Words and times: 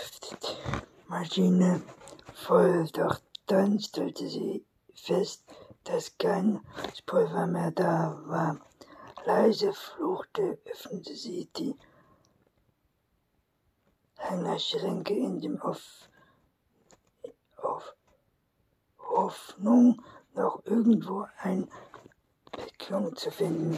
Maschine 1.07 1.81
voll, 2.35 2.85
doch 2.93 3.19
dann 3.47 3.79
stellte 3.79 4.29
sie 4.29 4.63
fest, 4.93 5.43
dass 5.85 6.15
kein 6.19 6.61
Pulver 7.07 7.47
mehr 7.47 7.71
da 7.71 8.21
war. 8.25 8.59
Leise 9.25 9.73
fluchte, 9.73 10.59
öffnete 10.65 11.15
sie 11.15 11.49
die 11.57 11.75
Hängerschränke 14.17 15.13
in 15.13 15.39
dem 15.39 15.61
Off, 15.61 16.09
auf 17.57 17.95
Hoffnung, 18.99 20.01
noch 20.33 20.65
irgendwo 20.65 21.27
ein 21.39 21.69
Päckchen 22.51 23.15
zu 23.15 23.31
finden. 23.31 23.77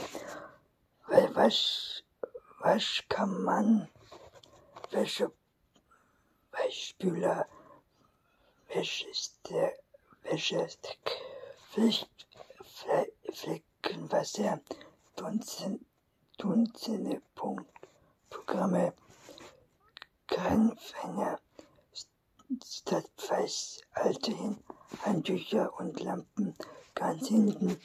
Weil 1.07 1.33
Wasch, 1.35 2.03
Waschkammern, 2.59 3.89
Wäsche, 4.91 5.31
Weichspüler, 6.51 7.45
Wäsche 8.67 9.07
ist 9.09 9.49
der 9.49 9.73
Wäsche 10.23 10.61
ist 10.61 10.97
Pflicht, 11.71 12.27
Fleckenwasser, 13.31 14.59
Dutzende 16.37 17.21
Programme, 18.29 18.93
Kranfänger, 20.27 21.39
Stadtweiß, 22.63 23.81
alte 23.93 24.57
Handtücher 25.03 25.73
und 25.79 25.99
Lampen 26.01 26.55
ganz 26.95 27.27
hinten 27.27 27.79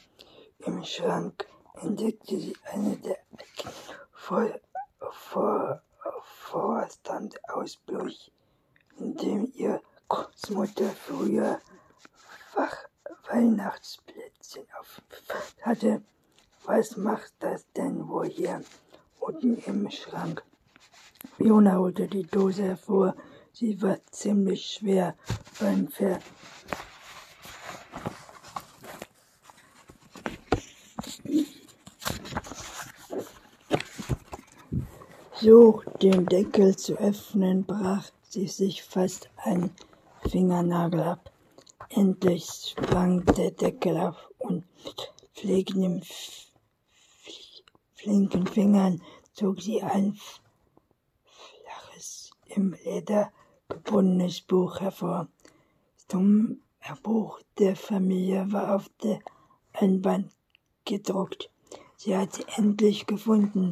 im 0.59 0.83
Schrank 0.83 1.47
entdeckte 1.75 2.39
sie 2.39 2.55
eine 2.65 2.97
der 2.97 3.17
vor, 4.11 4.59
vor, 5.11 5.81
Vorstandausbruch, 6.23 8.29
in 8.97 9.15
dem 9.15 9.51
ihr 9.55 9.81
Großmutter 10.09 10.89
früher 10.89 11.59
Fach 12.51 12.77
Weihnachtsplätzchen 13.29 14.67
aufgefasst 14.79 15.65
hatte. 15.65 16.03
Was 16.65 16.97
macht 16.97 17.33
das 17.39 17.65
denn 17.71 18.07
wohl 18.07 18.29
hier 18.29 18.61
unten 19.19 19.57
im 19.59 19.89
Schrank? 19.89 20.43
Fiona 21.37 21.77
holte 21.77 22.07
die 22.07 22.23
Dose 22.23 22.63
hervor. 22.63 23.15
Sie 23.51 23.81
war 23.81 23.97
ziemlich 24.11 24.65
schwer 24.65 25.15
beim 25.59 25.87
Ver 25.87 26.19
Versuch, 35.43 35.83
den 36.01 36.25
Deckel 36.25 36.77
zu 36.77 36.97
öffnen, 36.97 37.65
brach 37.65 38.09
sie 38.29 38.47
sich 38.47 38.81
fast 38.81 39.29
einen 39.35 39.71
Fingernagel 40.29 41.01
ab. 41.01 41.33
Endlich 41.89 42.45
sprang 42.45 43.25
der 43.25 43.51
Deckel 43.51 43.97
auf 43.97 44.15
und 44.37 44.63
mit 44.85 45.13
fliegenden, 45.33 46.01
flinken 47.95 48.47
Fingern 48.47 49.01
zog 49.33 49.61
sie 49.61 49.83
ein 49.83 50.13
flaches, 50.13 50.42
im 52.55 52.75
Leder 52.83 53.31
gebundenes 53.69 54.41
Buch 54.41 54.79
hervor. 54.79 55.27
Das 56.07 56.99
Buch 57.01 57.39
der 57.57 57.75
Familie 57.75 58.51
war 58.51 58.75
auf 58.75 58.89
der 59.01 59.19
Einband 59.73 60.31
gedruckt. 60.85 61.49
Sie 61.97 62.15
hatte 62.15 62.45
endlich 62.57 63.05
gefunden, 63.05 63.71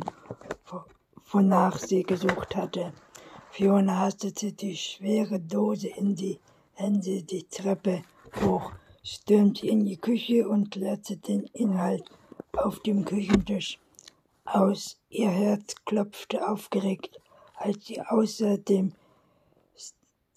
wonach 1.32 1.78
sie 1.78 2.04
gesucht 2.04 2.56
hatte. 2.56 2.94
Fiona 3.52 4.00
hastete 4.00 4.54
die 4.54 4.78
schwere 4.78 5.40
Dose 5.40 5.90
in 5.90 6.16
die 6.16 6.40
Hände 6.74 7.22
die 7.22 7.44
Treppe 7.44 8.02
hoch, 8.42 8.72
stürmte 9.04 9.68
in 9.68 9.86
die 9.86 9.98
Küche 9.98 10.48
und 10.48 10.72
klärte 10.72 11.18
den 11.18 11.44
Inhalt 11.54 12.10
auf 12.54 12.80
dem 12.80 13.06
Küchentisch 13.06 13.78
aus. 14.46 14.98
Ihr 15.10 15.30
Herz 15.30 15.76
klopfte 15.86 16.48
aufgeregt, 16.48 17.21
als 17.62 17.86
sie 17.86 18.02
außer 18.02 18.58
dem 18.58 18.94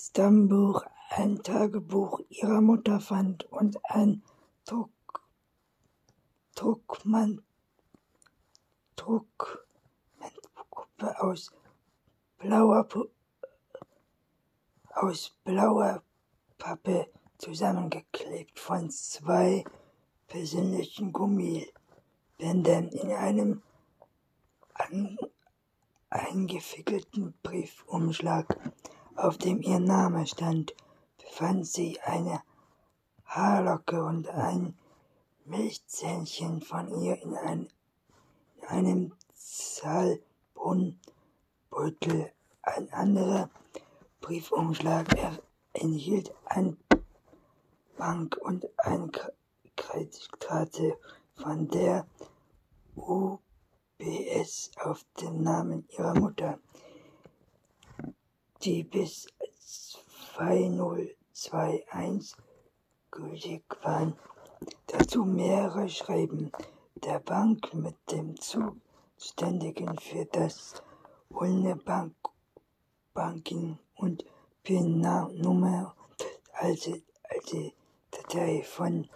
Stammbuch 0.01 0.85
ein 1.11 1.43
Tagebuch 1.43 2.21
ihrer 2.29 2.61
Mutter 2.61 3.01
fand 3.01 3.45
und 3.51 3.79
ein 3.85 4.23
Druck, 4.67 4.91
Druckmann, 6.55 7.43
Druck, 8.97 9.67
Puppe 10.71 11.21
aus 11.23 11.51
blauer, 12.39 12.87
aus 14.95 15.35
blauer 15.45 16.03
Pappe 16.59 17.09
zusammengeklebt 17.39 18.59
von 18.59 18.91
zwei 18.91 19.65
persönlichen 20.27 21.12
Gummibändern 21.12 22.89
in 22.89 23.12
einem 23.12 23.62
an, 24.75 25.19
eingewickelten 26.14 27.34
Briefumschlag, 27.42 28.56
auf 29.16 29.36
dem 29.36 29.60
ihr 29.62 29.80
Name 29.80 30.26
stand, 30.26 30.75
befand 31.19 31.66
sich 31.66 32.02
eine 32.04 32.41
Haarlocke 33.25 34.04
und 34.04 34.28
ein 34.28 34.78
Milchzähnchen 35.44 36.62
von 36.62 36.88
ihr 37.02 37.20
in, 37.20 37.34
ein, 37.34 37.69
in 38.56 38.64
einem 38.69 39.12
Zahl 39.34 40.20
Tonbeutel. 40.64 42.32
Ein 42.62 42.91
anderer 42.94 43.50
Briefumschlag 44.22 45.06
enthielt 45.75 46.34
eine 46.46 46.75
Bank 47.99 48.38
und 48.38 48.67
eine 48.78 49.10
Kreditkarte 49.76 50.96
von 51.34 51.69
der 51.69 52.06
UBS 54.00 54.73
auf 54.82 55.05
den 55.20 55.44
Namen 55.44 55.87
ihrer 55.96 56.19
Mutter, 56.19 56.58
die 58.62 58.82
bis 58.82 59.29
2021 60.35 62.37
gültig 63.12 63.62
waren. 63.82 64.19
Dazu 64.88 65.25
mehrere 65.25 65.88
Schreiben 65.88 66.50
der 66.96 67.20
Bank 67.20 67.73
mit 67.73 67.94
dem 68.11 68.35
Zuständigen 68.41 69.96
für 69.99 70.25
das 70.26 70.82
Ulmer 71.29 71.76
Bank 71.76 72.17
Banking 73.12 73.79
und 73.94 74.25
PIN-Nummer 74.64 75.94
alte, 76.55 77.00
alte 77.29 77.73
Datei 78.11 78.64
von 78.64 79.08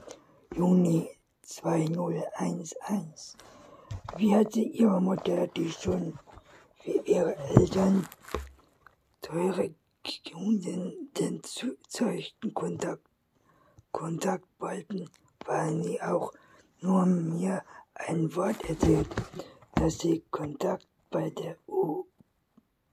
Juni 0.54 1.10
2011. 1.42 3.34
Wie 4.16 4.34
hatte 4.34 4.60
ihre 4.60 5.00
Mutter, 5.00 5.46
die 5.48 5.70
schon 5.70 6.18
für 6.82 7.00
ihre 7.04 7.36
Eltern 7.36 8.08
teure 9.20 9.74
Kunden 10.32 11.10
den 11.18 11.42
zeugten 11.42 12.54
Kontakt, 12.54 13.06
Kontaktbalken 13.92 15.10
waren 15.44 15.80
nie 15.80 16.00
auch 16.00 16.32
nur 16.80 17.04
mir 17.06 17.62
ein 17.94 18.34
Wort 18.34 18.64
erzählt, 18.68 19.08
dass 19.74 19.98
sie 19.98 20.24
Kontakt 20.30 20.86
bei 21.10 21.30
der 21.30 21.56
U 21.66 22.04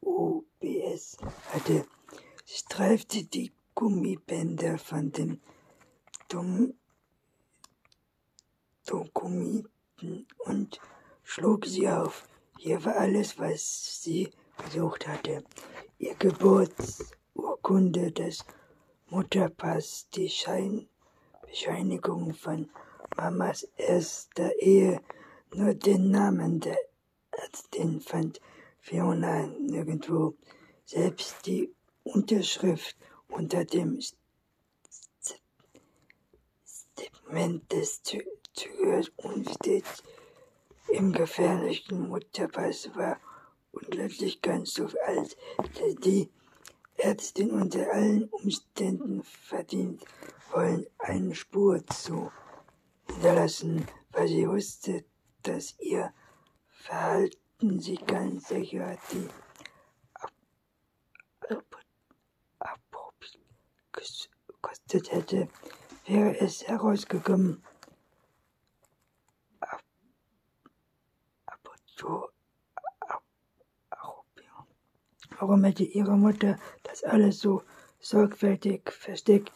UBS 0.02 1.18
hatte. 1.52 1.86
Sie 2.44 2.58
streifte 2.58 3.24
die 3.24 3.52
Gummibänder 3.74 4.78
von 4.78 5.12
dem 5.12 5.40
Dokumenten 8.86 10.28
und 10.46 10.80
schlug 11.26 11.66
sie 11.66 11.90
auf. 11.90 12.24
Hier 12.58 12.86
war 12.86 12.96
alles, 12.96 13.38
was 13.38 14.02
sie 14.02 14.32
gesucht 14.64 15.06
hatte. 15.08 15.44
Ihr 16.00 16.16
Geburtsurkunde, 16.16 18.12
das 18.14 18.46
Mutterpass, 19.10 20.08
die 20.14 20.30
Schein 20.30 20.88
Bescheinigung 21.42 22.34
von 22.34 22.70
Mamas 23.18 23.68
erster 23.78 24.56
Ehe, 24.60 25.02
nur 25.54 25.74
den 25.74 26.12
Namen 26.12 26.60
der 26.60 26.78
Ärztin 27.32 28.02
fand 28.02 28.42
Fiona 28.80 29.48
nirgendwo. 29.48 30.36
Selbst 30.86 31.46
die 31.46 31.74
Unterschrift 32.04 32.98
unter 33.30 33.66
dem 33.66 34.00
Statement 36.68 37.72
des 37.72 38.02
Zögers 38.04 39.12
unsteht 39.18 39.86
im 40.96 41.12
gefährlichen 41.12 42.08
Mutterpass 42.08 42.90
war 42.96 43.18
unglaublich 43.74 44.42
ganz 44.42 44.74
so 44.76 44.86
alt, 45.06 45.36
dass 45.58 45.96
die 46.04 46.30
Ärztin 46.96 47.52
unter 47.52 47.92
allen 47.92 48.30
Umständen 48.30 49.22
verdient 49.24 50.06
wollen, 50.52 50.88
eine 50.98 51.36
Spur 51.36 51.86
zu 51.88 52.32
hinterlassen, 53.08 53.86
weil 54.12 54.30
sie 54.30 54.48
wusste, 54.48 55.04
dass 55.44 55.78
ihr 55.80 56.14
Verhalten 56.70 57.80
sie 57.80 57.98
ganz 57.98 58.48
sicher 58.48 58.98
die 59.12 59.28
gekostet 64.48 65.12
hätte, 65.12 65.50
wäre 66.06 66.40
es 66.40 66.68
herausgekommen. 66.68 67.64
Warum 75.38 75.64
hätte 75.64 75.84
ihre 75.84 76.18
Mutter 76.18 76.58
das 76.84 77.04
alles 77.04 77.40
so 77.40 77.64
sorgfältig 78.00 78.92
versteckt? 78.92 79.52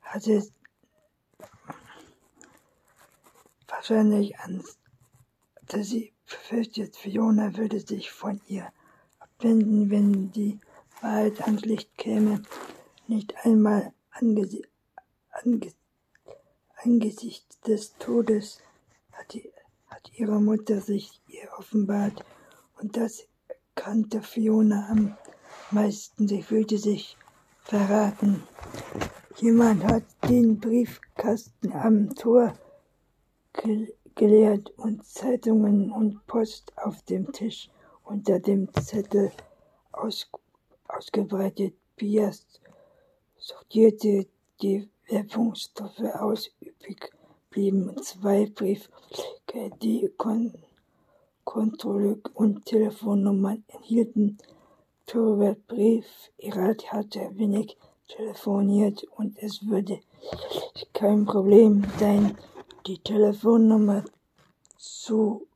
Hatte 0.00 0.42
wahrscheinlich 3.68 4.38
Angst, 4.40 4.78
dass 5.66 5.88
sie 5.88 6.12
befürchtet, 6.26 6.96
Fiona 6.96 7.56
würde 7.56 7.80
sich 7.80 8.10
von 8.10 8.40
ihr 8.46 8.72
abwenden, 9.18 9.90
wenn 9.90 10.32
die 10.32 10.58
Wahrheit 11.00 11.42
ans 11.42 11.62
Licht 11.62 11.96
käme. 11.96 12.42
Nicht 13.06 13.34
einmal 13.44 13.92
angesi 14.10 14.64
ange 15.30 15.72
angesichts 16.76 17.60
des 17.60 17.96
Todes 17.98 18.60
hat, 19.12 19.32
die, 19.32 19.52
hat 20.02 20.18
ihre 20.18 20.40
Mutter 20.40 20.80
sich 20.80 21.20
ihr 21.28 21.48
offenbart 21.58 22.24
und 22.80 22.96
das 22.96 23.26
kannte 23.74 24.20
Fiona 24.22 24.88
am 24.90 25.16
meisten. 25.70 26.26
Sie 26.26 26.42
fühlte 26.42 26.78
sich 26.78 27.16
verraten. 27.62 28.42
Jemand 29.36 29.84
hat 29.84 30.02
den 30.28 30.58
Briefkasten 30.58 31.72
am 31.72 32.14
Tor 32.14 32.52
geleert 34.14 34.70
und 34.76 35.04
Zeitungen 35.06 35.92
und 35.92 36.26
Post 36.26 36.72
auf 36.76 37.02
dem 37.02 37.32
Tisch 37.32 37.70
unter 38.02 38.40
dem 38.40 38.72
Zettel 38.74 39.30
aus, 39.92 40.28
ausgebreitet. 40.88 41.74
Pias 41.94 42.44
sortierte 43.38 44.26
die 44.60 44.88
Werbungsstoffe 45.08 46.00
aus. 46.14 46.50
Übrig 46.60 47.10
blieben 47.52 47.94
zwei 48.02 48.46
Briefe, 48.46 48.90
die 49.82 50.10
kon 50.16 50.52
Kontrolle 51.44 52.18
und 52.34 52.64
Telefonnummern 52.64 53.64
enthielten. 53.68 54.38
Torwart 55.06 55.66
Brief, 55.66 56.06
Irat 56.38 56.92
hatte 56.92 57.30
wenig 57.34 57.76
telefoniert 58.08 59.04
und 59.16 59.36
es 59.38 59.66
würde 59.66 60.00
kein 60.92 61.26
Problem 61.26 61.84
sein, 61.98 62.38
die 62.86 62.98
Telefonnummer 62.98 64.04
zu, 64.78 65.46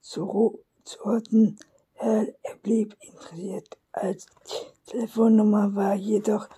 zu, 0.00 0.60
zu 0.84 1.04
orten. 1.04 1.56
Er, 1.94 2.26
er 2.42 2.56
blieb 2.56 2.96
interessiert. 3.00 3.78
Als 3.92 4.26
Telefonnummer 4.86 5.74
war 5.74 5.94
jedoch 5.94 6.48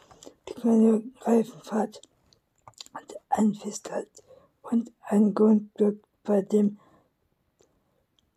die 0.49 0.55
kleine 0.55 1.03
Reifenfahrt 1.21 2.01
und 2.95 3.17
ein 3.31 3.55
Festhalt 3.55 4.09
und 4.73 4.91
ein 5.03 5.35
Grundglück 5.35 6.03
bei 6.25 6.43
dem 6.43 6.79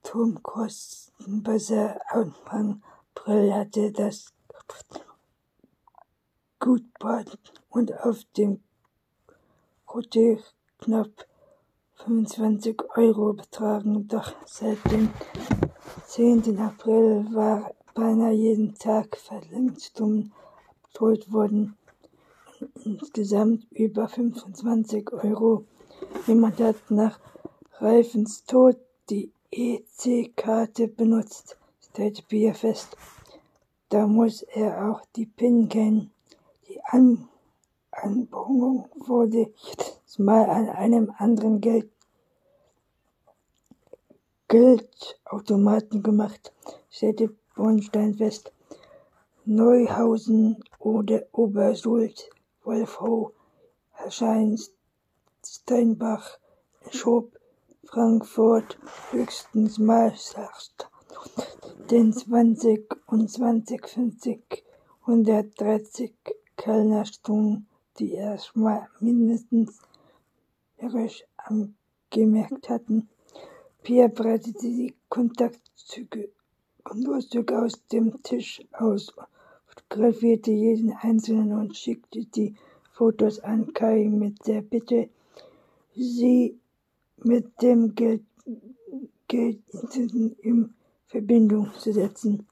Turmkostenbörse 0.03 1.99
Anfang 2.09 2.83
April 3.15 3.53
hatte 3.53 3.91
das 3.91 4.33
Gutbad 6.59 7.39
und 7.69 7.97
auf 8.01 8.23
dem 8.37 8.61
Rote 9.91 10.39
knapp 10.79 11.25
25 11.95 12.83
Euro 12.97 13.33
betragen, 13.33 14.07
doch 14.07 14.33
seit 14.45 14.83
dem 14.91 15.09
10. 16.07 16.59
April 16.59 17.27
war 17.33 17.71
beinahe 17.93 18.33
jeden 18.33 18.75
Tag 18.75 19.15
Verlängerungsstunden 19.17 20.33
abgeholt 20.83 21.31
worden. 21.31 21.77
Insgesamt 22.83 23.65
über 23.71 24.07
25 24.07 25.13
Euro. 25.13 25.65
Jemand 26.27 26.59
hat 26.59 26.89
nach 26.89 27.19
Reifens 27.79 28.43
Tod 28.45 28.77
die 29.09 29.31
EC-Karte 29.51 30.87
benutzt, 30.87 31.57
stellte 31.79 32.23
Bier 32.23 32.55
fest. 32.55 32.97
Da 33.89 34.07
muss 34.07 34.41
er 34.41 34.89
auch 34.89 35.01
die 35.15 35.27
PIN 35.27 35.69
kennen. 35.69 36.11
Die 36.67 36.81
An 36.83 37.27
Anbringung 37.91 38.89
wurde 38.95 39.53
jetzt 39.67 40.19
mal 40.19 40.49
an 40.49 40.69
einem 40.69 41.13
anderen 41.17 41.61
Geld 41.61 41.89
Geldautomaten 44.47 46.03
gemacht, 46.03 46.53
stellte 46.89 47.35
Bornstein 47.55 48.15
fest. 48.15 48.51
Neuhausen 49.45 50.63
oder 50.79 51.23
Obersult, 51.31 52.29
Wolfhow, 52.63 53.31
erscheint 53.97 54.71
Steinbach, 55.47 56.39
Schob, 56.89 57.37
Frankfurt 57.83 58.79
höchstens 59.11 59.77
mal 59.77 60.13
den 61.91 62.13
20 62.13 62.89
und 63.05 63.29
2050 63.29 64.63
130 65.01 66.13
Kellnerstunden, 66.57 67.67
die 67.99 68.13
erstmal 68.13 68.87
mindestens 68.99 69.79
ihrisch 70.77 71.23
angemerkt 71.37 72.69
hatten. 72.69 73.07
Pierre 73.83 74.09
breitete 74.09 74.59
die 74.59 74.95
Kontaktzüge 75.09 76.29
Konturzüge 76.83 77.61
aus 77.61 77.73
dem 77.91 78.21
Tisch 78.21 78.63
aus, 78.71 79.11
fotografierte 79.65 80.51
jeden 80.51 80.91
einzelnen 80.93 81.53
und 81.53 81.75
schickte 81.75 82.25
die 82.25 82.55
Fotos 82.93 83.39
an 83.39 83.73
Kai 83.73 84.07
mit 84.07 84.45
der 84.47 84.61
Bitte, 84.61 85.09
sie 85.95 86.59
mit 87.17 87.61
dem 87.61 87.95
Geld, 87.95 88.23
Geldinstitut 89.27 90.37
in 90.39 90.73
Verbindung 91.07 91.71
zu 91.79 91.93
setzen. 91.93 92.47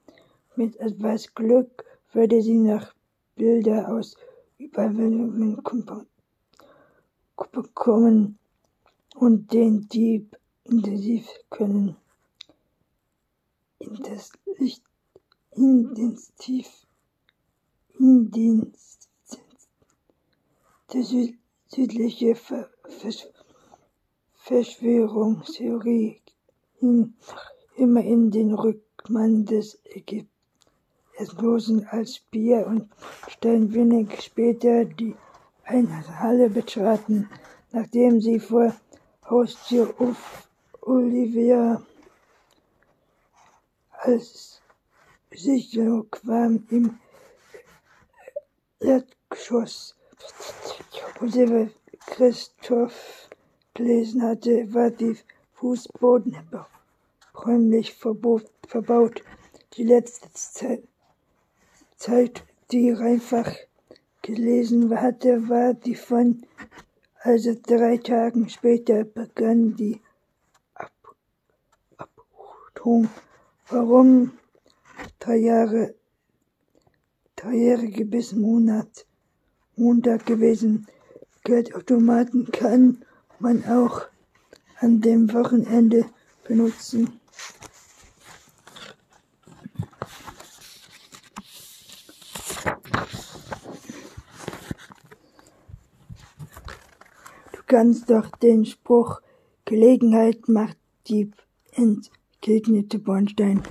Mit 0.56 0.76
etwas 0.78 1.34
Glück 1.34 1.86
würde 2.14 2.42
sie 2.42 2.58
nach 2.58 2.94
Bilder 3.36 3.90
aus 3.94 4.16
Überwindungen 4.58 5.62
bekommen 7.52 8.38
und 9.16 9.52
den 9.54 9.88
Dieb 9.88 10.38
intensiv 10.64 11.28
können. 11.50 11.96
Intensiv, 13.80 14.82
intensiv, 15.56 16.68
der 20.94 21.04
südliche 21.68 22.36
Ver 22.36 22.70
Verschwörungstheorie 24.46 26.20
immer 27.78 28.02
in 28.02 28.30
den 28.30 28.54
Rückmann 28.54 29.46
des 29.46 29.80
Erstlosen 31.18 31.88
als 31.88 32.20
Bier 32.20 32.68
und 32.68 32.90
Stein 33.30 33.74
wenig 33.74 34.22
später 34.22 34.84
die 34.84 35.16
eine 35.64 36.20
Halle 36.20 36.50
betraten, 36.50 37.30
nachdem 37.72 38.20
sie 38.20 38.38
vor 38.38 38.76
Haustür 39.30 39.96
Olivia 40.82 41.82
als 43.92 44.62
Sicherung 45.32 46.10
kam 46.12 46.68
im 46.70 47.00
Erdgeschoss. 48.82 49.96
Oliver 51.22 51.70
Christoph 52.08 53.30
gelesen 53.74 54.22
hatte, 54.22 54.74
war 54.74 54.92
die 54.92 55.18
Fußboden 55.53 56.38
räumlich 57.46 57.94
verbaut. 57.94 59.24
Die 59.75 59.84
letzte 59.84 60.30
Zeit, 61.96 62.44
die 62.72 62.92
Reinfach 62.92 63.51
gelesen 64.22 65.00
hatte, 65.00 65.50
war 65.50 65.74
die 65.74 65.96
von, 65.96 66.46
also 67.22 67.56
drei 67.62 67.98
Tagen 67.98 68.50
später 68.50 69.03
begann 69.03 69.75
die 69.75 70.00
Ab 70.75 70.92
Abhutung. 71.98 73.10
Warum 73.70 74.34
drei 75.20 75.38
Jahre, 75.38 75.96
dreijährige 77.36 78.06
bis 78.06 78.34
Monat, 78.34 79.06
Montag 79.75 80.25
gewesen. 80.25 80.88
Geldautomaten 81.44 82.51
kann 82.51 83.03
man 83.44 83.66
auch 83.66 84.04
an 84.80 85.02
dem 85.02 85.34
Wochenende 85.34 86.06
benutzen. 86.48 87.20
Du 97.52 97.60
kannst 97.68 98.10
doch 98.10 98.32
den 98.38 98.66
Spruch 98.66 99.20
Gelegenheit 99.66 100.48
macht 100.48 100.78
Dieb, 101.08 101.36
entgegnete 101.74 102.98
Bornstein. 102.98 103.62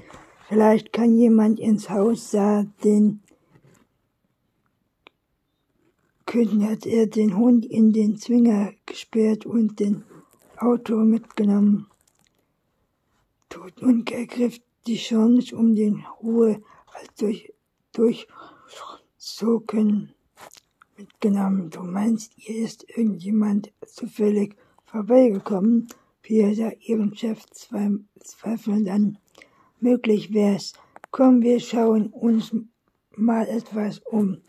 Vielleicht 0.48 0.92
kann 0.92 1.16
jemand 1.16 1.58
ins 1.58 1.88
Haus, 1.88 2.30
sah 2.30 2.66
den 2.84 3.22
König 6.32 6.64
hat 6.64 6.86
er 6.86 7.06
den 7.08 7.36
Hund 7.36 7.66
in 7.66 7.92
den 7.92 8.16
Zwinger 8.16 8.72
gesperrt 8.86 9.44
und 9.44 9.78
den 9.78 10.04
Auto 10.56 10.96
mitgenommen. 10.96 11.88
Tot 13.50 13.82
und 13.82 14.10
ergriff 14.10 14.58
die 14.86 14.96
Chance, 14.96 15.54
um 15.54 15.74
den 15.74 16.06
Ruhe 16.22 16.62
als 16.86 17.14
durch, 17.18 17.52
durchzogen 17.92 20.14
mitgenommen. 20.96 21.68
Du 21.68 21.82
meinst, 21.82 22.32
hier 22.36 22.64
ist 22.64 22.88
irgendjemand 22.88 23.70
zufällig 23.86 24.56
vorbeigekommen? 24.86 25.88
Pierre 26.22 26.54
sah 26.54 26.72
ihren 26.80 27.14
Chef 27.14 27.44
zweifelnd 27.50 28.88
an. 28.88 29.18
Möglich 29.80 30.32
wär's. 30.32 30.72
Komm, 31.10 31.42
wir 31.42 31.60
schauen 31.60 32.06
uns 32.06 32.56
mal 33.14 33.46
etwas 33.48 33.98
um. 33.98 34.40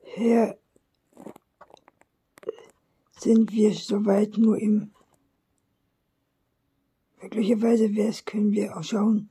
Herr 0.00 0.57
sind 3.18 3.52
wir 3.52 3.74
soweit 3.74 4.38
nur 4.38 4.58
im 4.58 4.90
möglicherweise 7.20 7.94
wär's, 7.94 8.24
können 8.24 8.52
wir 8.52 8.76
auch 8.76 8.84
schauen, 8.84 9.28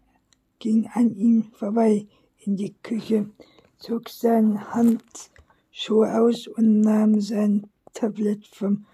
ging 0.59 0.87
an 0.93 1.15
ihm 1.15 1.51
vorbei 1.53 2.07
in 2.39 2.55
die 2.55 2.75
Küche, 2.83 3.29
zog 3.77 4.09
seine 4.09 4.73
Handschuhe 4.73 6.21
aus 6.21 6.47
und 6.47 6.81
nahm 6.81 7.19
sein 7.19 7.69
Tablet 7.93 8.45
vom 8.47 8.85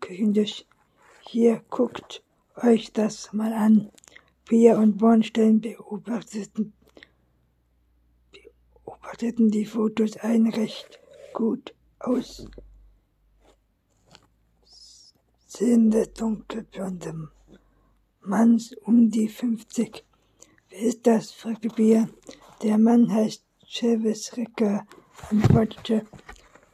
Küchentisch. 0.00 0.64
Hier, 1.22 1.62
guckt 1.68 2.22
euch 2.56 2.92
das 2.92 3.32
mal 3.32 3.52
an. 3.52 3.90
Pia 4.46 4.78
und 4.78 4.98
Bornstein 4.98 5.60
beobachteten 5.60 6.72
beobachteten 8.84 9.50
die 9.50 9.66
Fotos 9.66 10.16
ein 10.16 10.46
recht 10.46 10.98
gut 11.32 11.74
aus. 11.98 12.46
Sehende 15.52 16.06
dunkelblonde 16.06 17.28
Manns 18.20 18.72
um 18.84 19.10
die 19.10 19.28
50. 19.28 20.04
Wer 20.68 20.80
ist 20.80 21.04
das? 21.08 21.32
fragte 21.32 21.68
Bia. 21.70 22.08
Der 22.62 22.78
Mann 22.78 23.12
heißt 23.12 23.44
Chavez 23.66 24.36
Ricker, 24.36 24.86
antwortete 25.28 26.06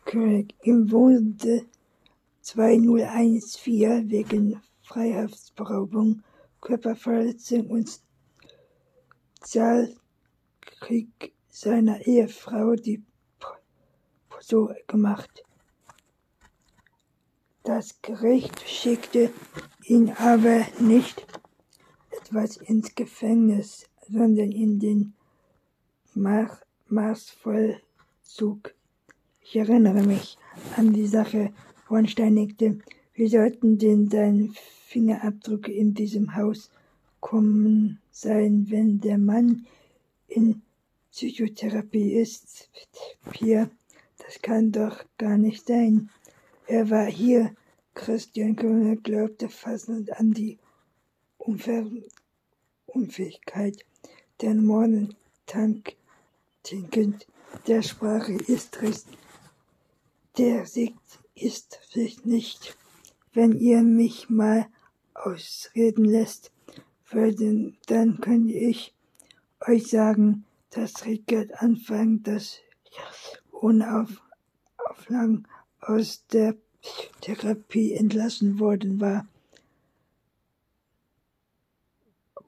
König. 0.04 0.54
Ihm 0.62 0.90
wohnte 0.92 1.64
2014 2.42 4.10
wegen 4.10 4.60
Freiheitsberaubung, 4.82 6.22
Körperverletzung 6.60 7.70
und 7.70 7.98
Sozialkrieg 9.40 11.32
seiner 11.48 12.06
Ehefrau 12.06 12.74
die 12.74 13.02
so 14.40 14.70
gemacht. 14.86 15.46
Das 17.66 18.00
Gericht 18.00 18.60
schickte 18.60 19.32
ihn 19.82 20.10
aber 20.10 20.64
nicht 20.78 21.26
etwas 22.12 22.58
ins 22.58 22.94
Gefängnis, 22.94 23.88
sondern 24.08 24.52
in 24.52 24.78
den 24.78 25.14
Mar 26.14 26.60
Marsvollzug. 26.86 28.72
Ich 29.40 29.56
erinnere 29.56 30.04
mich 30.04 30.38
an 30.76 30.92
die 30.92 31.08
Sache, 31.08 31.52
Hornstein 31.90 32.34
nickte. 32.34 32.78
Wir 33.14 33.28
sollten 33.28 33.78
den 33.78 34.08
seinen 34.10 34.54
Fingerabdrücke 34.86 35.72
in 35.72 35.92
diesem 35.92 36.36
Haus 36.36 36.70
kommen 37.18 37.98
sein, 38.12 38.66
wenn 38.70 39.00
der 39.00 39.18
Mann 39.18 39.66
in 40.28 40.62
Psychotherapie 41.10 42.12
ist. 42.12 42.70
Pia, 43.32 43.68
das 44.18 44.40
kann 44.40 44.70
doch 44.70 45.04
gar 45.18 45.36
nicht 45.36 45.66
sein. 45.66 46.10
Er 46.66 46.90
war 46.90 47.06
hier. 47.06 47.54
Christian 47.94 48.56
Kölner 48.56 48.96
glaubte 48.96 49.48
fassend 49.48 50.12
an 50.12 50.32
die 50.32 50.58
Unver 51.38 51.86
Unfähigkeit 52.86 53.84
der 54.40 54.54
Morgentank 54.54 55.96
tinkend. 56.62 57.26
Der 57.66 57.80
Sprache 57.82 58.34
ist 58.34 58.82
recht. 58.82 59.06
Der 60.36 60.66
Sieg 60.66 60.94
ist 61.34 61.80
recht 61.94 62.26
nicht. 62.26 62.76
Wenn 63.32 63.58
ihr 63.58 63.82
mich 63.82 64.28
mal 64.28 64.66
ausreden 65.14 66.04
lässt, 66.04 66.50
würden, 67.10 67.78
dann 67.86 68.20
könnte 68.20 68.52
ich 68.52 68.92
euch 69.66 69.88
sagen, 69.88 70.44
dass 70.70 71.06
Rickert 71.06 71.62
Anfang 71.62 72.22
das 72.22 72.58
ohne 73.52 74.00
Auf 74.00 74.22
Auflagen 74.90 75.46
aus 75.80 76.26
der 76.28 76.56
Therapie 77.20 77.92
entlassen 77.92 78.58
worden 78.58 79.00
war. 79.00 79.26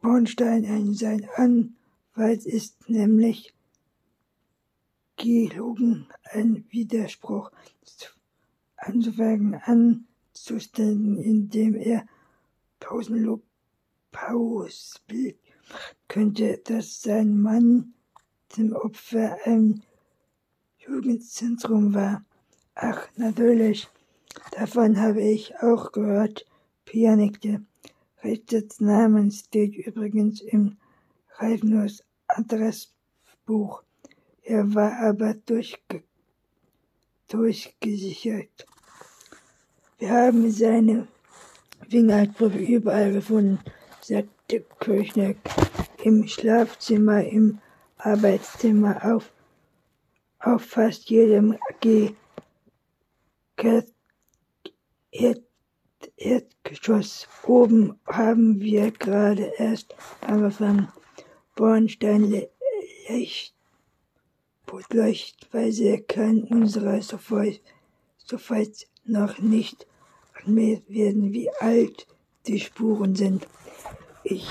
Bornstein, 0.01 0.65
ein 0.65 0.95
sein 0.95 1.29
Anwalt, 1.37 2.45
ist 2.47 2.89
nämlich 2.89 3.53
gelogen, 5.17 6.09
ein 6.23 6.65
Widerspruch 6.71 7.51
anzufangen 8.77 9.55
anzustellen, 9.55 11.19
indem 11.19 11.75
er 11.75 12.07
Pausenlob 12.79 13.43
Pausbild 14.13 15.39
könnte, 16.07 16.59
dass 16.65 17.03
sein 17.03 17.41
Mann 17.41 17.95
dem 18.57 18.73
Opfer 18.73 19.37
ein 19.45 19.83
Jugendzentrum 20.79 21.93
war. 21.95 22.25
Ach, 22.81 23.09
natürlich, 23.17 23.89
davon 24.53 25.01
habe 25.01 25.21
ich 25.21 25.53
auch 25.61 25.91
gehört, 25.91 26.47
Pia 26.85 27.17
nickte. 27.17 27.61
Richters 28.23 28.79
Namen 28.79 29.33
steht 29.33 29.75
übrigens 29.75 30.41
im 30.41 30.77
Reifners 31.39 32.05
Adressbuch. 32.29 33.83
Er 34.45 34.73
war 34.77 34.97
aber 35.01 35.35
durchge 35.35 36.05
durchgesichert. 37.27 38.65
Wir 39.99 40.11
haben 40.11 40.49
seine 40.49 41.09
Fingerabdrücke 41.89 42.59
überall 42.59 43.13
gefunden, 43.13 43.59
sagte 44.03 44.65
Kirchner. 44.79 45.35
Im 46.05 46.29
Schlafzimmer, 46.29 47.25
im 47.25 47.59
Arbeitszimmer, 47.97 49.05
auf, 49.05 49.33
auf 50.39 50.63
fast 50.63 51.11
jedem 51.11 51.59
G 51.81 52.15
Erdgeschoss. 56.17 57.27
Oben 57.45 57.99
haben 58.07 58.61
wir 58.61 58.93
gerade 58.93 59.53
erst 59.59 59.95
angefangen. 60.21 60.89
Bornstein 61.57 62.47
leuchtweise 64.93 65.99
kann 65.99 66.45
unserer 66.45 67.03
sofort, 67.03 67.61
noch 69.05 69.39
nicht 69.39 69.87
anmerkt 70.45 70.89
werden, 70.89 71.33
wie 71.33 71.51
alt 71.59 72.07
die 72.47 72.61
Spuren 72.61 73.17
sind. 73.17 73.49
Ich, 74.23 74.49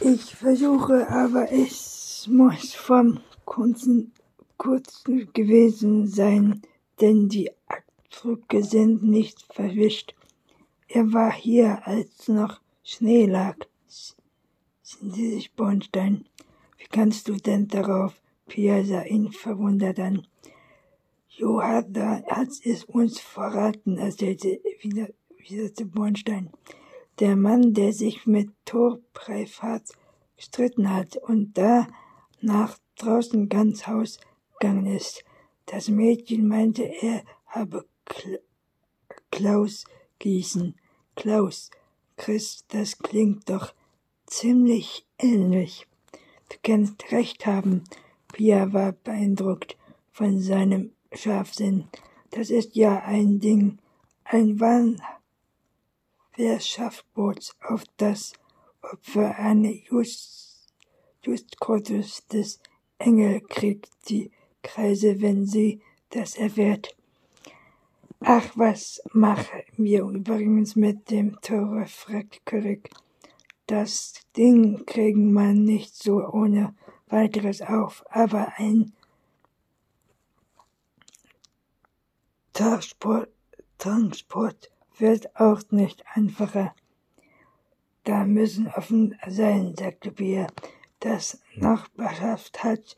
ich 0.00 0.34
versuche, 0.34 1.08
aber 1.08 1.50
es 1.52 2.26
muss 2.30 2.74
vom 2.74 3.20
kurzen, 3.44 4.12
kurzen 4.56 5.32
gewesen 5.32 6.06
sein, 6.06 6.60
denn 7.00 7.28
die 7.28 7.50
Abdrücke 7.66 8.62
sind 8.62 9.02
nicht 9.02 9.42
verwischt. 9.52 10.14
Er 10.88 11.12
war 11.12 11.32
hier, 11.32 11.86
als 11.86 12.28
noch 12.28 12.60
Schnee 12.82 13.26
lag. 13.26 13.56
Sind 14.82 15.14
Sie 15.14 15.30
sich 15.30 15.52
Bornstein? 15.52 16.26
Wie 16.78 16.86
kannst 16.86 17.28
du 17.28 17.34
denn 17.34 17.68
darauf? 17.68 18.14
Pia 18.46 18.82
sah 18.84 19.02
ihn 19.02 19.30
verwundert 19.30 20.00
an. 20.00 20.26
Jo 21.28 21.62
hat, 21.62 21.88
es 22.64 22.84
uns 22.84 23.20
verraten, 23.20 23.98
erzählte 23.98 24.60
wieder, 24.80 25.08
wieder 25.36 25.72
zu 25.74 25.84
Bornstein. 25.84 26.50
Der 27.20 27.36
Mann, 27.36 27.74
der 27.74 27.92
sich 27.92 28.26
mit 28.26 28.50
Thor 28.64 29.00
gestritten 30.36 30.92
hat 30.92 31.16
und 31.16 31.58
da 31.58 31.86
nach 32.40 32.78
draußen 32.96 33.48
ganz 33.48 33.86
Haus 33.86 34.18
gegangen 34.58 34.86
ist. 34.86 35.24
Das 35.70 35.88
Mädchen 35.90 36.48
meinte, 36.48 36.82
er 36.82 37.22
habe 37.46 37.86
Klaus 39.30 39.84
gießen. 40.18 40.74
Klaus, 41.14 41.70
Chris, 42.16 42.64
das 42.68 42.98
klingt 42.98 43.50
doch 43.50 43.74
ziemlich 44.26 45.04
ähnlich. 45.18 45.86
Du 46.48 46.56
kannst 46.62 47.12
recht 47.12 47.44
haben. 47.44 47.84
Pia 48.32 48.72
war 48.72 48.92
beeindruckt 48.92 49.76
von 50.10 50.40
seinem 50.40 50.92
Scharfsinn. 51.12 51.88
Das 52.30 52.48
ist 52.48 52.74
ja 52.74 53.02
ein 53.02 53.38
Ding, 53.38 53.78
ein 54.24 54.58
bloß 57.14 57.56
auf 57.60 57.84
das 57.98 58.32
Opfer 58.80 59.36
eine 59.36 59.72
Just, 59.72 60.66
Justkotus 61.22 62.26
des 62.28 62.58
Engel 62.98 63.42
kriegt 63.42 63.90
die 64.08 64.30
Kreise, 64.62 65.20
wenn 65.20 65.46
sie 65.46 65.80
das 66.10 66.36
erfährt. 66.36 66.96
Ach, 68.20 68.50
was 68.56 69.00
machen 69.12 69.62
wir 69.76 70.02
übrigens 70.02 70.74
mit 70.74 71.10
dem 71.10 71.40
Tore, 71.40 71.86
fragt 71.86 72.44
Körig. 72.44 72.90
Das 73.66 74.14
Ding 74.36 74.84
kriegen 74.86 75.32
man 75.32 75.64
nicht 75.64 75.94
so 75.94 76.26
ohne 76.26 76.74
weiteres 77.06 77.62
auf, 77.62 78.04
aber 78.10 78.54
ein 78.56 78.92
Transport, 82.52 83.28
Transport 83.78 84.70
wird 84.98 85.36
auch 85.36 85.62
nicht 85.70 86.02
einfacher. 86.14 86.74
Da 88.02 88.24
müssen 88.24 88.66
offen 88.68 89.16
sein, 89.28 89.74
sagte 89.78 90.10
Bia. 90.10 90.48
Das 90.98 91.40
Nachbarschaft 91.54 92.64
hat 92.64 92.96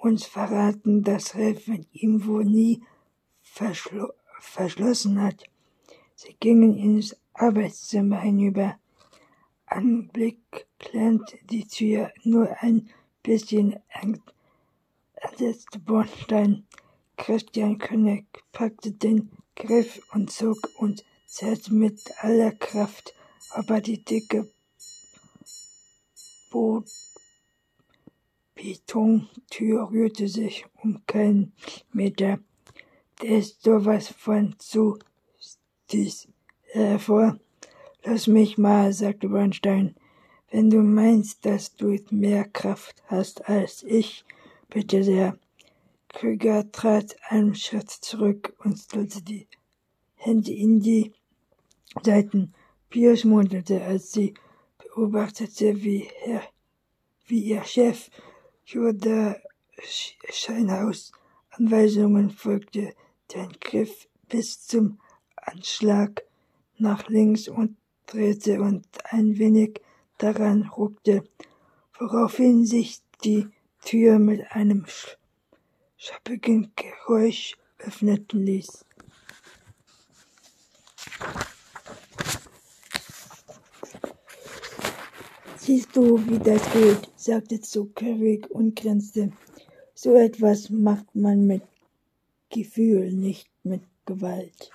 uns 0.00 0.26
verraten, 0.26 1.02
dass 1.02 1.34
mit 1.34 1.88
ihm 1.92 2.26
wohl 2.26 2.44
nie 2.44 2.82
verschlo 3.42 4.12
verschlossen 4.40 5.20
hat. 5.22 5.44
Sie 6.14 6.36
gingen 6.38 6.76
ins 6.76 7.16
Arbeitszimmer 7.34 8.20
hinüber. 8.20 8.78
Anblick 9.66 10.66
klemmte 10.78 11.38
die 11.50 11.66
Tür 11.66 12.12
nur 12.24 12.56
ein 12.60 12.88
bisschen 13.22 13.76
eng, 13.88 14.20
ersetzte 15.14 15.78
Bornstein. 15.78 16.66
Christian 17.16 17.78
König 17.78 18.26
packte 18.52 18.92
den 18.92 19.30
Griff 19.56 20.00
und 20.12 20.30
zog 20.30 20.70
und 20.78 21.04
zerrte 21.26 21.74
mit 21.74 22.00
aller 22.22 22.52
Kraft, 22.52 23.14
aber 23.50 23.80
die 23.80 24.02
dicke 24.04 24.48
Bo 26.50 26.84
Betontür 28.60 29.88
rührte 29.92 30.26
sich 30.26 30.66
um 30.82 31.00
keinen 31.06 31.52
Meter. 31.92 32.40
Der 33.22 33.38
ist 33.38 33.62
sowas 33.62 34.08
von 34.08 34.56
zu 34.58 34.98
stieß 35.86 36.26
hervor. 36.72 37.38
Lass 38.02 38.26
mich 38.26 38.58
mal, 38.58 38.92
sagte 38.92 39.28
Bernstein. 39.28 39.94
Wenn 40.50 40.70
du 40.70 40.78
meinst, 40.78 41.46
dass 41.46 41.76
du 41.76 41.96
mehr 42.10 42.46
Kraft 42.46 43.00
hast 43.06 43.48
als 43.48 43.84
ich, 43.84 44.24
bitte 44.68 45.04
sehr. 45.04 45.38
Krüger 46.08 46.72
trat 46.72 47.16
einen 47.28 47.54
Schritt 47.54 47.90
zurück 47.90 48.56
und 48.64 48.76
stellte 48.76 49.22
die 49.22 49.46
Hände 50.16 50.52
in 50.52 50.80
die 50.80 51.12
Seiten. 52.02 52.54
Pia 52.90 53.14
schmunzelte, 53.14 53.84
als 53.84 54.12
sie 54.12 54.34
beobachtete, 54.78 55.80
wie, 55.84 56.08
Herr, 56.22 56.42
wie 57.26 57.44
ihr 57.44 57.62
Chef 57.62 58.10
Jorda 58.70 59.34
Scheinhaus 60.30 61.12
Anweisungen 61.48 62.28
folgte, 62.28 62.94
den 63.32 63.50
Griff 63.60 64.08
bis 64.28 64.66
zum 64.66 65.00
Anschlag 65.36 66.22
nach 66.76 67.08
links 67.08 67.48
und 67.48 67.78
drehte 68.04 68.60
und 68.60 68.86
ein 69.04 69.38
wenig 69.38 69.80
daran 70.18 70.64
ruckte, 70.64 71.24
woraufhin 71.98 72.66
sich 72.66 73.00
die 73.24 73.48
Tür 73.86 74.18
mit 74.18 74.52
einem 74.52 74.84
schappigen 75.96 76.70
Geräusch 76.76 77.56
öffneten 77.78 78.44
ließ. 78.44 78.84
Siehst 85.68 85.94
du, 85.94 86.16
wie 86.26 86.38
das 86.38 86.62
geht, 86.72 87.10
sagte 87.14 87.60
Zuckerweg 87.60 88.48
und 88.48 88.74
grinste. 88.74 89.32
So 89.94 90.14
etwas 90.14 90.70
macht 90.70 91.14
man 91.14 91.46
mit 91.46 91.60
Gefühl, 92.48 93.12
nicht 93.12 93.50
mit 93.64 93.82
Gewalt. 94.06 94.70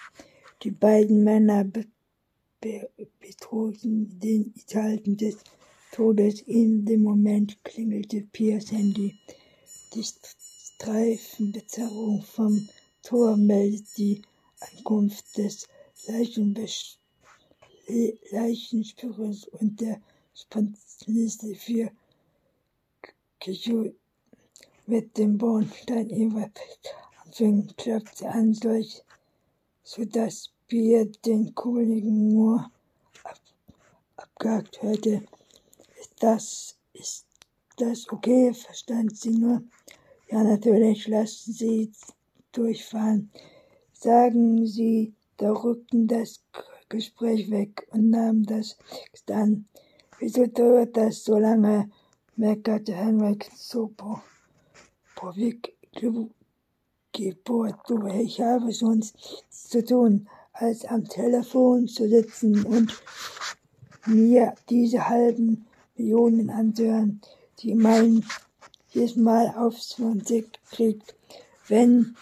Die 0.62 0.70
beiden 0.70 1.24
Männer 1.24 1.64
be 1.64 1.86
be 2.62 2.88
betrugen 3.20 4.20
den 4.20 4.54
Italien 4.56 5.18
des 5.18 5.38
Todes. 5.94 6.42
In 6.42 6.86
dem 6.86 7.02
Moment 7.02 7.58
klingelte 7.64 8.22
Piers 8.32 8.72
Handy. 8.72 9.16
Die 9.96 10.04
Streifenbezerrung 10.04 12.22
vom 12.22 12.70
Tor 13.02 13.36
meldet 13.36 13.98
die 13.98 14.22
Ankunft 14.60 15.40
des 15.40 15.68
Leichenspürers 18.30 19.48
und 19.60 19.82
der 19.82 20.00
Spontanliste 20.36 21.56
für 21.56 21.92
Kishu 23.40 23.94
mit 24.86 25.18
dem 25.18 25.38
Bornstein 25.38 26.10
über 26.10 26.50
Anfang 27.26 27.68
klopfte 27.78 28.30
an, 28.30 28.54
solch, 28.54 29.04
so 29.84 30.06
dass 30.06 30.50
Bier 30.68 31.06
den 31.26 31.54
Kollegen 31.56 32.34
nur 32.34 32.72
ab, 33.24 33.40
abgehakt 34.16 34.82
hörte. 34.82 35.24
Ist 36.00 36.14
das, 36.20 36.78
ist 36.94 37.26
das 37.78 38.10
okay? 38.12 38.54
verstand 38.54 39.18
sie 39.18 39.32
nur. 39.32 39.64
Ja, 40.30 40.44
natürlich, 40.44 41.08
lassen 41.08 41.54
Sie 41.54 41.92
durchfahren. 42.52 43.32
Sagen 43.92 44.66
Sie, 44.66 45.14
da 45.38 45.52
rückten 45.52 46.08
das 46.08 46.44
Gespräch 46.90 47.50
weg 47.52 47.88
und 47.92 48.10
nahmen 48.10 48.44
das 48.44 48.78
an. 49.30 49.68
Wieso 50.20 50.46
dauert 50.48 50.96
das 50.96 51.24
so 51.24 51.38
lange? 51.38 51.90
meckerte 52.36 52.94
Henrik 52.94 53.50
Sobovic 53.56 54.24
Geburt. 57.12 57.76
Du, 57.88 58.08
ich 58.08 58.42
habe 58.42 58.72
sonst 58.72 59.16
zu 59.52 59.86
tun, 59.86 60.28
als 60.54 60.84
am 60.86 61.08
Telefon 61.08 61.88
zu 61.88 62.10
sitzen 62.10 62.66
und 62.66 63.00
mir 64.08 64.56
diese 64.70 65.08
halben 65.08 65.66
Millionen 65.96 66.50
anzuhören, 66.50 67.22
die 67.60 67.76
man 67.76 68.26
jedes 68.90 69.16
Mal 69.16 69.54
aufs 69.56 69.90
20 69.90 70.48
kriegt, 70.72 71.16
wenn 71.68 72.16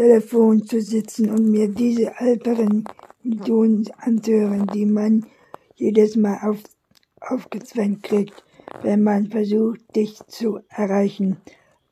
Telefon 0.00 0.64
zu 0.64 0.80
sitzen 0.80 1.28
und 1.28 1.50
mir 1.50 1.68
diese 1.68 2.18
alberen 2.18 2.84
Millionen 3.22 3.86
anzuhören, 3.98 4.66
die 4.68 4.86
man 4.86 5.26
jedes 5.74 6.16
Mal 6.16 6.38
auf, 6.40 6.56
aufgezwängt 7.20 8.02
kriegt, 8.02 8.42
wenn 8.80 9.02
man 9.02 9.26
versucht, 9.26 9.94
dich 9.94 10.18
zu 10.26 10.60
erreichen. 10.70 11.36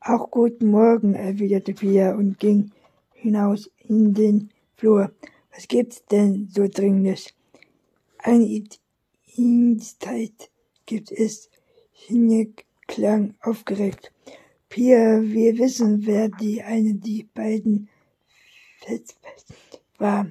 Auch 0.01 0.31
guten 0.31 0.71
Morgen, 0.71 1.13
erwiderte 1.13 1.75
Pia 1.75 2.15
und 2.15 2.39
ging 2.39 2.71
hinaus 3.13 3.71
in 3.87 4.15
den 4.15 4.53
Flur. 4.77 5.11
Was 5.55 5.69
gibt's 5.69 6.03
denn 6.07 6.49
so 6.51 6.67
Dringendes? 6.67 7.35
Eine 8.17 8.65
Indienstheit 9.37 10.51
gibt 10.87 11.13
es. 11.13 11.51
Hinek 11.93 12.65
klang 12.87 13.35
aufgeregt. 13.43 14.13
Pia, 14.71 15.21
wir 15.21 15.59
wissen, 15.59 16.07
wer 16.07 16.31
die 16.31 16.63
eine, 16.63 16.95
die 16.95 17.29
beiden 17.35 17.91
war. 19.99 20.27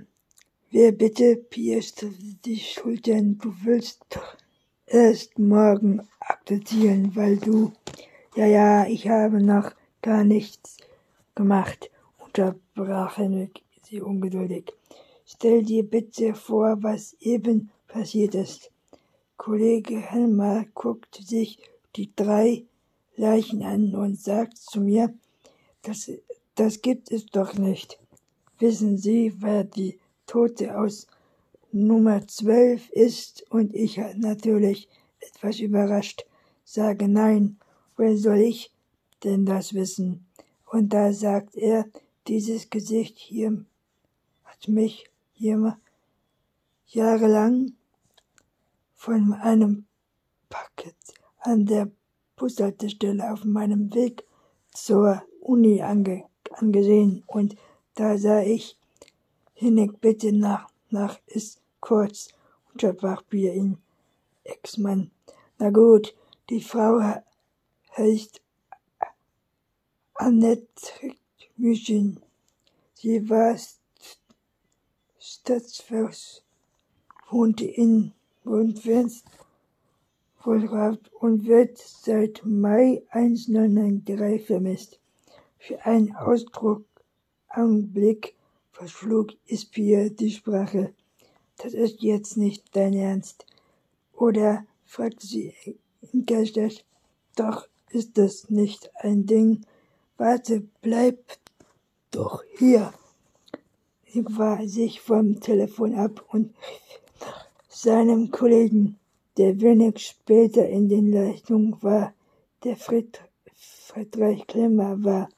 Wer 0.71 0.91
bitte? 0.91 1.35
Pia 1.35 1.79
die 2.45 2.59
Schultern. 2.59 3.37
Du 3.37 3.53
willst 3.63 4.01
doch 4.09 4.35
erst 4.85 5.37
morgen 5.39 6.07
akzeptieren, 6.19 7.15
weil 7.15 7.37
du, 7.37 7.71
ja, 8.35 8.45
ja, 8.45 8.85
ich 8.85 9.07
habe 9.07 9.41
noch 9.41 9.71
gar 10.01 10.23
nichts 10.23 10.77
gemacht, 11.35 11.89
unterbrach 12.17 13.17
sie 13.83 14.01
ungeduldig. 14.01 14.73
Stell 15.25 15.63
dir 15.63 15.83
bitte 15.83 16.33
vor, 16.33 16.81
was 16.81 17.15
eben 17.19 17.69
passiert 17.87 18.35
ist. 18.35 18.71
Kollege 19.37 19.97
Helmer 19.99 20.65
guckt 20.73 21.15
sich 21.15 21.59
die 21.95 22.11
drei 22.15 22.65
Leichen 23.15 23.63
an 23.63 23.95
und 23.95 24.19
sagt 24.19 24.57
zu 24.57 24.81
mir, 24.81 25.13
das, 25.81 26.11
das 26.55 26.81
gibt 26.81 27.11
es 27.11 27.25
doch 27.27 27.53
nicht. 27.53 27.99
Wissen 28.59 28.97
Sie, 28.97 29.33
wer 29.37 29.63
die 29.63 29.99
Tote 30.25 30.79
aus 30.79 31.07
Nummer 31.71 32.27
12 32.27 32.89
ist? 32.89 33.45
Und 33.51 33.73
ich 33.75 33.97
natürlich 34.15 34.89
etwas 35.19 35.59
überrascht 35.59 36.25
sage 36.63 37.07
nein, 37.07 37.57
woher 37.95 38.17
soll 38.17 38.39
ich 38.39 38.71
denn 39.23 39.45
das 39.45 39.73
wissen? 39.73 40.25
Und 40.65 40.89
da 40.89 41.13
sagt 41.13 41.55
er, 41.55 41.85
dieses 42.27 42.69
Gesicht 42.69 43.17
hier 43.17 43.65
hat 44.43 44.67
mich 44.67 45.09
hier 45.31 45.77
jahrelang 46.87 47.73
von 48.95 49.33
einem 49.33 49.85
Paket 50.49 50.95
an 51.39 51.65
der 51.65 51.89
Bushaltestelle 52.35 53.31
auf 53.31 53.45
meinem 53.45 53.93
Weg 53.93 54.25
zur 54.73 55.23
Uni 55.39 55.81
ange 55.81 56.25
angesehen 56.51 57.23
und 57.27 57.55
da 57.99 58.17
sah 58.17 58.41
ich, 58.41 58.77
Hinnig 59.59 59.99
bitte 60.01 60.31
nach, 60.31 60.69
nach 60.91 61.17
ist 61.25 61.61
kurz, 61.79 62.27
unterbrach 62.71 63.23
Bier 63.23 63.55
ihn 63.55 63.79
Ex-Mann. 64.43 65.09
Na 65.57 65.71
gut, 65.71 66.15
die 66.51 66.61
Frau 66.61 67.01
heißt 67.97 68.39
Annette 70.13 71.15
Müschen. 71.55 72.21
Sie 72.93 73.27
war 73.27 73.57
Stadtfürst, 75.17 76.43
wohnte 77.31 77.65
in 77.65 78.13
Vollkraft 80.37 81.11
und 81.13 81.45
wird 81.47 81.79
seit 81.79 82.45
Mai 82.45 83.01
1993 83.09 84.45
vermisst. 84.45 84.99
Für 85.57 85.83
einen 85.83 86.15
Ausdruck 86.15 86.85
Augenblick 87.57 88.35
verschlug 88.71 89.33
Ispia 89.47 90.09
die 90.09 90.29
Sprache. 90.29 90.93
Das 91.57 91.73
ist 91.73 92.01
jetzt 92.01 92.37
nicht 92.37 92.63
dein 92.75 92.93
Ernst. 92.93 93.45
Oder 94.13 94.65
fragte 94.85 95.25
sie 95.25 95.53
entgeistert. 96.13 96.85
Doch 97.35 97.67
ist 97.89 98.17
das 98.17 98.49
nicht 98.49 98.91
ein 98.95 99.25
Ding. 99.25 99.65
Warte, 100.17 100.63
bleib 100.81 101.19
doch 102.11 102.43
hier. 102.57 102.93
Sie 104.05 104.23
war 104.25 104.67
sich 104.67 105.01
vom 105.01 105.39
Telefon 105.39 105.95
ab 105.95 106.23
und 106.31 106.53
seinem 107.69 108.31
Kollegen 108.31 108.99
der 109.37 109.61
wenig 109.61 109.99
später 109.99 110.67
in 110.67 110.89
den 110.89 111.11
Leistungen 111.11 111.77
war, 111.81 112.13
der 112.63 112.75
Fried, 112.75 113.21
Friedrich 113.53 114.47
Klemmer 114.47 115.03
war, 115.03 115.29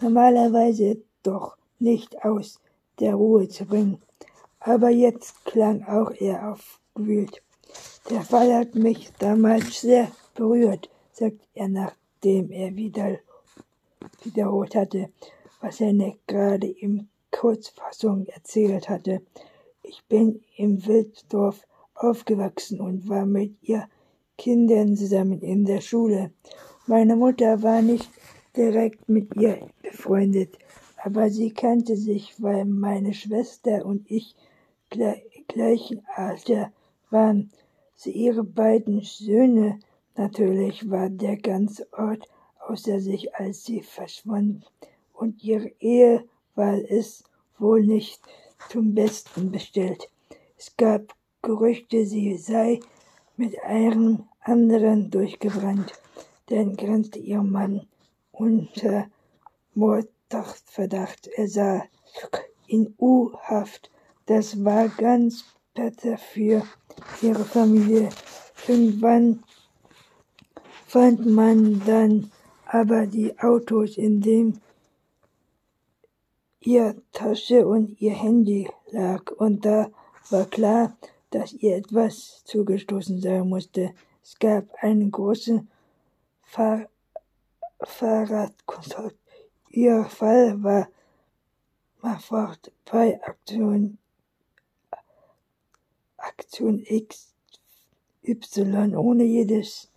normalerweise 0.00 1.02
doch 1.22 1.56
nicht 1.82 2.24
aus 2.24 2.60
der 3.00 3.14
Ruhe 3.14 3.48
zu 3.48 3.66
bringen. 3.66 4.00
Aber 4.60 4.90
jetzt 4.90 5.44
klang 5.44 5.82
auch 5.84 6.12
er 6.12 6.52
aufgewühlt. 6.52 7.42
Der 8.10 8.22
Fall 8.22 8.54
hat 8.54 8.74
mich 8.74 9.12
damals 9.18 9.80
sehr 9.80 10.10
berührt, 10.34 10.88
sagt 11.12 11.40
er, 11.54 11.68
nachdem 11.68 12.50
er 12.50 12.74
wieder 12.74 13.18
wiederholt 14.22 14.74
hatte, 14.74 15.10
was 15.60 15.80
er 15.80 15.92
gerade 16.26 16.68
in 16.68 17.08
Kurzfassung 17.30 18.26
erzählt 18.26 18.88
hatte. 18.88 19.22
Ich 19.82 20.02
bin 20.08 20.42
im 20.56 20.84
Wilddorf 20.86 21.66
aufgewachsen 21.94 22.80
und 22.80 23.08
war 23.08 23.26
mit 23.26 23.56
ihr 23.62 23.88
Kindern 24.38 24.96
zusammen 24.96 25.40
in 25.40 25.64
der 25.64 25.80
Schule. 25.80 26.32
Meine 26.86 27.16
Mutter 27.16 27.62
war 27.62 27.82
nicht 27.82 28.08
direkt 28.56 29.08
mit 29.08 29.34
ihr 29.36 29.66
befreundet, 29.82 30.58
aber 31.04 31.30
sie 31.30 31.52
kannte 31.52 31.96
sich, 31.96 32.40
weil 32.40 32.64
meine 32.64 33.12
Schwester 33.12 33.84
und 33.84 34.08
ich 34.10 34.36
gleichen 35.48 36.02
Alter 36.14 36.72
waren. 37.10 37.50
Sie 37.94 38.12
ihre 38.12 38.44
beiden 38.44 39.00
Söhne 39.00 39.80
natürlich 40.16 40.88
war 40.90 41.08
der 41.10 41.36
ganze 41.36 41.86
Ort 41.92 42.28
außer 42.68 43.00
sich, 43.00 43.34
als 43.34 43.64
sie 43.64 43.82
verschwand, 43.82 44.70
und 45.12 45.42
ihre 45.42 45.72
Ehe 45.80 46.24
war 46.54 46.78
es 46.88 47.24
wohl 47.58 47.84
nicht 47.84 48.20
zum 48.70 48.94
Besten 48.94 49.50
bestellt. 49.50 50.08
Es 50.56 50.76
gab 50.76 51.14
Gerüchte, 51.42 52.06
sie 52.06 52.36
sei 52.36 52.80
mit 53.36 53.60
einem 53.62 54.24
anderen 54.40 55.10
durchgebrannt, 55.10 55.92
denn 56.50 56.76
grenzte 56.76 57.18
ihr 57.18 57.42
Mann 57.42 57.86
unter 58.30 59.06
Mordverdacht. 60.32 61.28
Er 61.28 61.48
sah 61.48 61.84
in 62.66 62.94
U-Haft. 62.98 63.90
Das 64.26 64.64
war 64.64 64.88
ganz 64.88 65.44
bitter 65.74 66.16
für 66.18 66.62
ihre 67.20 67.44
Familie. 67.44 68.08
Irgendwann 68.66 69.42
fand 70.86 71.26
man 71.26 71.82
dann 71.84 72.30
aber 72.66 73.06
die 73.06 73.38
Autos, 73.38 73.96
in 73.96 74.20
dem 74.20 74.60
ihr 76.60 76.94
Tasche 77.12 77.66
und 77.66 78.00
ihr 78.00 78.14
Handy 78.14 78.68
lag. 78.90 79.30
Und 79.32 79.64
da 79.64 79.90
war 80.30 80.46
klar, 80.46 80.96
dass 81.30 81.52
ihr 81.52 81.76
etwas 81.76 82.42
zugestoßen 82.44 83.20
sein 83.20 83.48
musste. 83.48 83.94
Es 84.22 84.38
gab 84.38 84.64
einen 84.80 85.10
großen 85.10 85.68
Fahr 86.42 86.86
Fahrradkontroll. 87.84 89.12
Ihr 89.74 90.04
Fall 90.04 90.62
war 90.62 90.88
sofort 92.02 92.70
bei 92.84 93.18
Aktion, 93.22 93.96
Aktion 96.18 96.84
X, 96.84 97.32
Y 98.22 98.94
ohne 98.94 99.24
jedes 99.24 99.90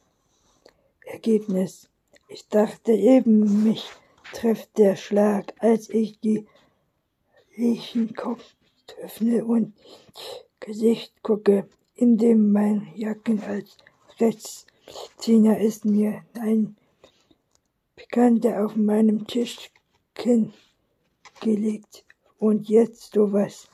Ergebnis. 1.06 1.90
Ich 2.30 2.48
dachte 2.48 2.94
eben, 2.94 3.66
mich 3.66 3.86
trifft 4.32 4.78
der 4.78 4.96
Schlag, 4.96 5.54
als 5.60 5.90
ich 5.90 6.22
die 6.22 6.48
Lechenkopf 7.58 8.56
öffne 9.02 9.44
und 9.44 9.74
Gesicht 10.62 11.22
gucke, 11.22 11.68
in 11.96 12.18
dem 12.18 12.54
mein 12.54 12.88
Jacken 12.96 13.44
als 13.44 13.78
Rechtszieher 14.22 15.60
ist 15.60 15.84
mir 15.84 16.24
ein 16.34 16.78
Bekannter 17.95 18.65
auf 18.65 18.75
meinem 18.75 19.25
Tischchen 19.27 20.53
gelegt. 21.41 22.03
Und 22.38 22.67
jetzt 22.69 23.13
sowas. 23.13 23.67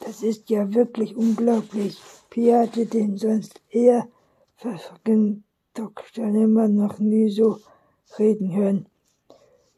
Das 0.00 0.22
ist 0.22 0.50
ja 0.50 0.74
wirklich 0.74 1.16
unglaublich. 1.16 1.98
Pia 2.30 2.60
hatte 2.62 2.86
den 2.86 3.16
sonst 3.16 3.60
eher 3.70 4.06
verfolgten 4.56 5.44
Doktor 5.72 6.26
immer 6.26 6.68
noch 6.68 6.98
nie 6.98 7.30
so 7.30 7.58
reden 8.18 8.54
hören. 8.54 8.86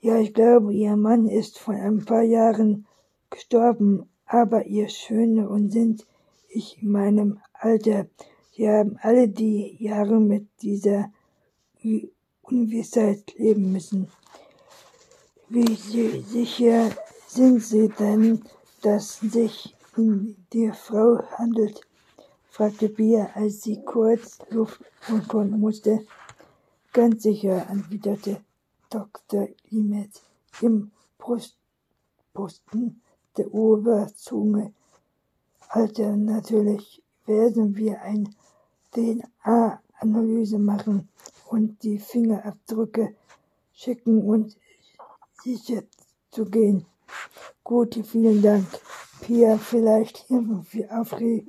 Ja, 0.01 0.19
ich 0.19 0.35
glaube, 0.35 0.75
ihr 0.75 0.97
Mann 0.97 1.29
ist 1.29 1.59
vor 1.59 1.75
ein 1.75 2.05
paar 2.05 2.23
Jahren 2.23 2.87
gestorben, 3.31 4.09
aber 4.27 4.67
ihr 4.67 4.89
Schöne 4.89 5.49
und 5.49 5.71
sind 5.71 6.07
ich 6.49 6.83
in 6.83 6.91
meinem 6.91 7.41
Alter. 7.53 8.07
Sie 8.53 8.69
haben 8.69 8.99
alle 9.01 9.29
die 9.29 9.77
Jahre 9.79 10.21
mit 10.21 10.47
dieser 10.63 11.13
Ungewissheit 12.49 13.35
leben 13.39 13.73
müssen. 13.73 14.09
Wie 15.49 15.75
sicher 15.75 16.91
Sind 17.27 17.61
Sie 17.63 17.89
denn, 17.89 18.43
dass 18.83 19.19
sich 19.21 19.75
um 19.97 20.37
die 20.53 20.71
Frau 20.73 21.23
handelt? 21.39 21.81
fragte 22.49 22.89
Bia, 22.89 23.31
als 23.35 23.63
sie 23.63 23.83
kurz 23.83 24.39
Luft 24.51 24.81
holen 25.33 25.59
musste. 25.61 26.07
Ganz 26.93 27.25
sicher, 27.25 27.69
antwortete 27.69 28.41
Dr. 28.89 29.49
Limet 29.69 30.23
im 30.63 30.91
Brustposten 31.19 33.03
der 33.37 33.53
Oberzunge. 33.53 34.73
Alter, 35.69 36.17
natürlich 36.17 37.03
werden 37.27 37.77
wir 37.77 38.01
ein 38.03 38.35
DNA-Analyse 38.95 40.59
machen 40.59 41.09
und 41.49 41.83
die 41.83 41.99
Fingerabdrücke 41.99 43.15
schicken 43.73 44.23
und 44.23 44.57
sicher 45.43 45.83
zu 46.31 46.45
gehen. 46.45 46.87
Gut, 47.63 47.99
vielen 48.05 48.43
Dank. 48.43 48.67
Pia, 49.21 49.59
vielleicht 49.59 50.27
irgendwie 50.29 50.89
aufregen. 50.89 51.49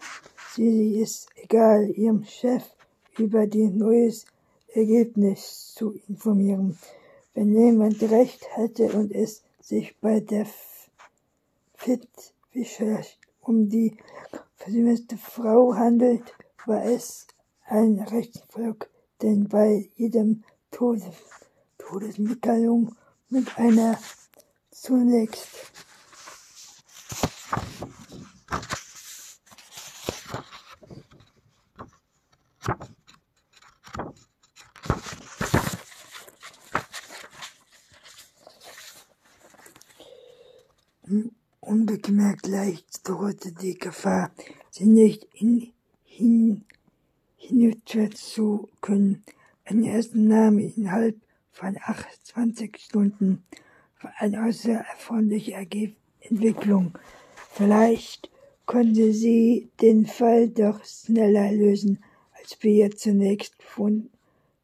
Sie 0.54 1.00
ist 1.00 1.30
egal, 1.36 1.90
ihrem 1.92 2.24
Chef 2.24 2.64
über 3.18 3.46
die 3.48 3.70
neues 3.70 4.26
Ergebnis 4.74 5.74
zu 5.76 5.94
informieren. 6.08 6.78
Wenn 7.34 7.54
jemand 7.54 8.02
recht 8.04 8.46
hätte 8.56 8.92
und 8.94 9.12
es 9.12 9.44
sich 9.60 9.96
bei 10.00 10.20
der 10.20 10.48
Fitwischer 11.76 13.02
um 13.42 13.70
die 13.70 13.98
vermisste 14.56 15.18
Frau 15.18 15.76
handelt, 15.76 16.24
war 16.66 16.84
es 16.84 17.28
ein 17.66 18.00
Rechtsfolg, 18.00 18.90
denn 19.22 19.48
bei 19.48 19.90
jedem 19.96 20.44
Todes 20.72 21.04
Todesmitteilung 21.78 22.96
mit 23.30 23.58
einer 23.58 24.00
zunächst 24.72 25.48
unbemerkt 41.62 42.48
leicht 42.48 43.08
drohte 43.08 43.52
die 43.54 43.76
Gefahr, 43.76 44.32
sie 44.72 44.86
nicht 44.86 45.26
in, 45.34 45.72
hin, 46.04 46.66
zu 48.14 48.70
können. 48.82 49.24
Ein 49.66 49.84
erster 49.84 50.18
Name 50.18 50.64
innerhalb 50.64 51.16
von 51.52 51.78
28 51.78 52.78
Stunden 52.78 53.44
war 54.02 54.14
eine 54.18 54.46
außerordentliche 54.46 55.54
Entwicklung. 56.22 56.98
Vielleicht 57.54 58.30
konnte 58.66 59.14
sie 59.14 59.70
den 59.82 60.06
Fall 60.06 60.50
doch 60.50 60.84
schneller 60.86 61.52
lösen, 61.52 62.04
als 62.34 62.56
Pia 62.56 62.92
zunächst 62.92 63.56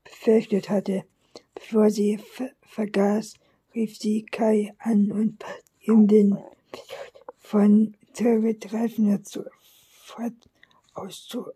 befürchtet 0.04 0.70
hatte. 0.70 1.04
Bevor 1.56 1.90
sie 1.90 2.20
vergaß, 2.62 3.36
rief 3.74 3.98
sie 3.98 4.24
Kai 4.24 4.74
an 4.80 5.12
und 5.12 5.40
bat 5.40 5.64
ihm 5.82 6.08
den 6.08 6.38
von 7.40 7.96
Treffen 8.14 9.24
sofort 9.24 10.50
auszu, 10.94 11.48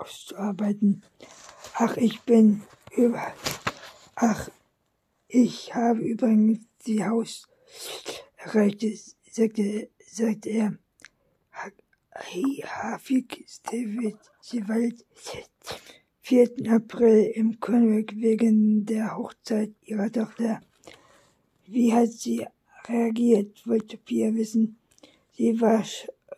auszuarbeiten. 0.00 1.02
Ach, 1.74 1.96
ich 1.96 2.20
bin 2.22 2.62
über. 2.96 3.32
Ach, 4.14 4.48
ich 5.28 5.74
habe 5.74 6.00
übrigens 6.00 6.60
die 6.86 7.04
Haus 7.04 7.46
erreicht, 8.36 8.84
sagte, 9.30 9.88
sagte 10.06 10.48
er. 10.50 10.78
Hafik 12.64 13.44
Stewald 13.46 15.06
4. 16.22 16.48
April 16.68 17.32
im 17.34 17.60
Konvent 17.60 18.16
wegen 18.16 18.84
der 18.84 19.16
Hochzeit 19.16 19.70
ihrer 19.82 20.10
Tochter. 20.10 20.60
Wie 21.66 21.92
hat 21.92 22.10
sie 22.10 22.46
reagiert, 22.86 23.66
wollte 23.66 23.96
Pia 23.98 24.34
wissen. 24.34 24.78
Sie 25.32 25.60
war 25.60 25.84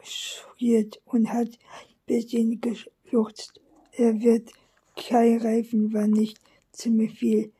schockiert 0.02 1.00
und 1.06 1.32
hat 1.32 1.48
ein 1.48 1.94
bisschen 2.06 2.60
geschluchzt. 3.10 3.60
Er 3.92 4.20
wird 4.20 4.52
Kai 4.96 5.36
Reifen 5.38 5.92
war 5.92 6.06
nicht 6.06 6.38
ziemlich 6.72 7.18
viel. 7.18 7.52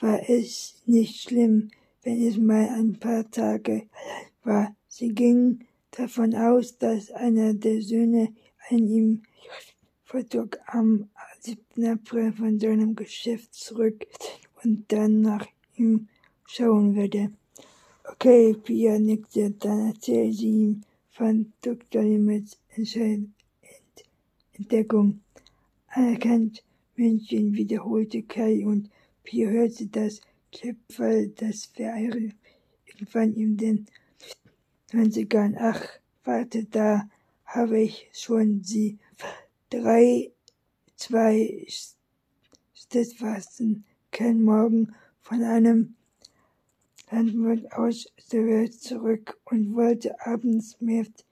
War 0.00 0.28
es 0.28 0.82
nicht 0.86 1.22
schlimm, 1.22 1.70
wenn 2.02 2.26
es 2.26 2.36
mal 2.36 2.68
ein 2.68 2.98
paar 2.98 3.30
Tage 3.30 3.86
war. 4.42 4.74
Sie 4.88 5.10
ging 5.14 5.60
davon 5.92 6.34
aus, 6.34 6.76
dass 6.78 7.10
einer 7.12 7.54
der 7.54 7.82
Söhne 7.82 8.34
an 8.68 8.86
ihm 8.88 9.22
verzog 10.04 10.58
am 10.66 11.08
7. 11.40 11.86
April 11.86 12.32
von 12.32 12.58
seinem 12.58 12.94
Geschäft 12.94 13.54
zurück 13.54 14.06
und 14.62 14.90
dann 14.92 15.20
nach 15.20 15.46
ihm 15.76 16.08
schauen 16.46 16.96
würde. 16.96 17.30
Okay, 18.10 18.54
Pia 18.54 18.98
nickte, 18.98 19.50
dann 19.52 19.88
erzählte 19.88 20.32
sie 20.32 20.48
ihm 20.48 20.82
von 21.10 21.52
Dr. 21.62 22.02
Limits 22.02 22.58
Entdeckung. 24.54 25.20
Anerkannt 25.88 26.62
München 26.96 27.54
wiederholte 27.54 28.22
Kai 28.22 28.64
und 28.64 28.90
Pia 29.24 29.48
hörte 29.48 29.86
das 29.86 30.20
Klippfall, 30.52 31.28
das 31.28 31.66
Verehre 31.66 32.30
irgendwann 32.86 33.34
in 33.34 33.56
den 33.56 33.86
20ern. 34.90 35.56
Ach, 35.58 35.82
warte, 36.24 36.64
da 36.64 37.08
habe 37.44 37.80
ich 37.80 38.08
schon 38.12 38.62
sie 38.62 38.98
drei, 39.70 40.30
zwei 40.96 41.66
Steadfasten 42.74 43.84
kein 44.12 44.42
Morgen 44.42 44.94
von 45.20 45.42
einem 45.42 45.96
Landwirt 47.10 47.72
aus 47.72 48.12
der 48.30 48.46
Welt 48.46 48.74
zurück 48.74 49.38
und 49.44 49.74
wollte 49.74 50.14
abends 50.24 50.80
mit 50.80 51.24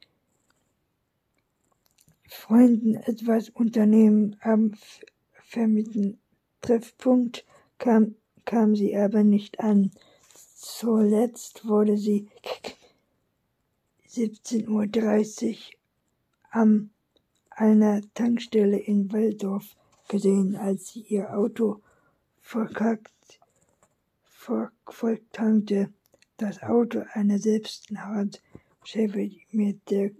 Freunden 2.33 2.95
etwas 2.95 3.51
unternehmen. 3.51 4.37
Am 4.40 4.73
vermieten 5.35 6.18
Treffpunkt 6.61 7.45
kam, 7.79 8.14
kam 8.45 8.75
sie 8.75 8.97
aber 8.97 9.23
nicht 9.23 9.61
an. 9.61 9.90
Zuletzt 10.55 11.66
wurde 11.66 11.97
sie 11.97 12.29
17.30 14.09 15.49
Uhr 15.49 15.57
an 16.51 16.90
einer 17.51 18.01
Tankstelle 18.14 18.79
in 18.79 19.12
Waldorf 19.12 19.77
gesehen, 20.09 20.57
als 20.57 20.88
sie 20.88 21.01
ihr 21.01 21.37
Auto 21.37 21.81
verkackt 22.40 23.40
volltankte. 24.88 25.92
Das 26.38 26.62
Auto 26.62 27.03
einer 27.12 27.38
Selbstmord 27.38 28.42
Chevy 28.85 29.47
mit 29.53 29.90
der 29.90 30.11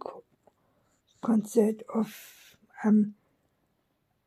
Konzert 1.23 1.89
auf 1.89 2.59
am 2.83 3.15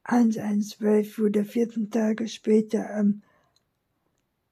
112 0.06 1.20
wurde 1.20 1.44
14 1.44 1.92
Tage 1.92 2.30
später 2.30 2.96
am 2.96 3.22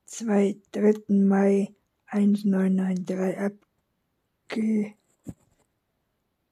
2. 0.04 0.58
3. 0.72 1.14
Mai 1.24 1.74
1993 2.06 4.94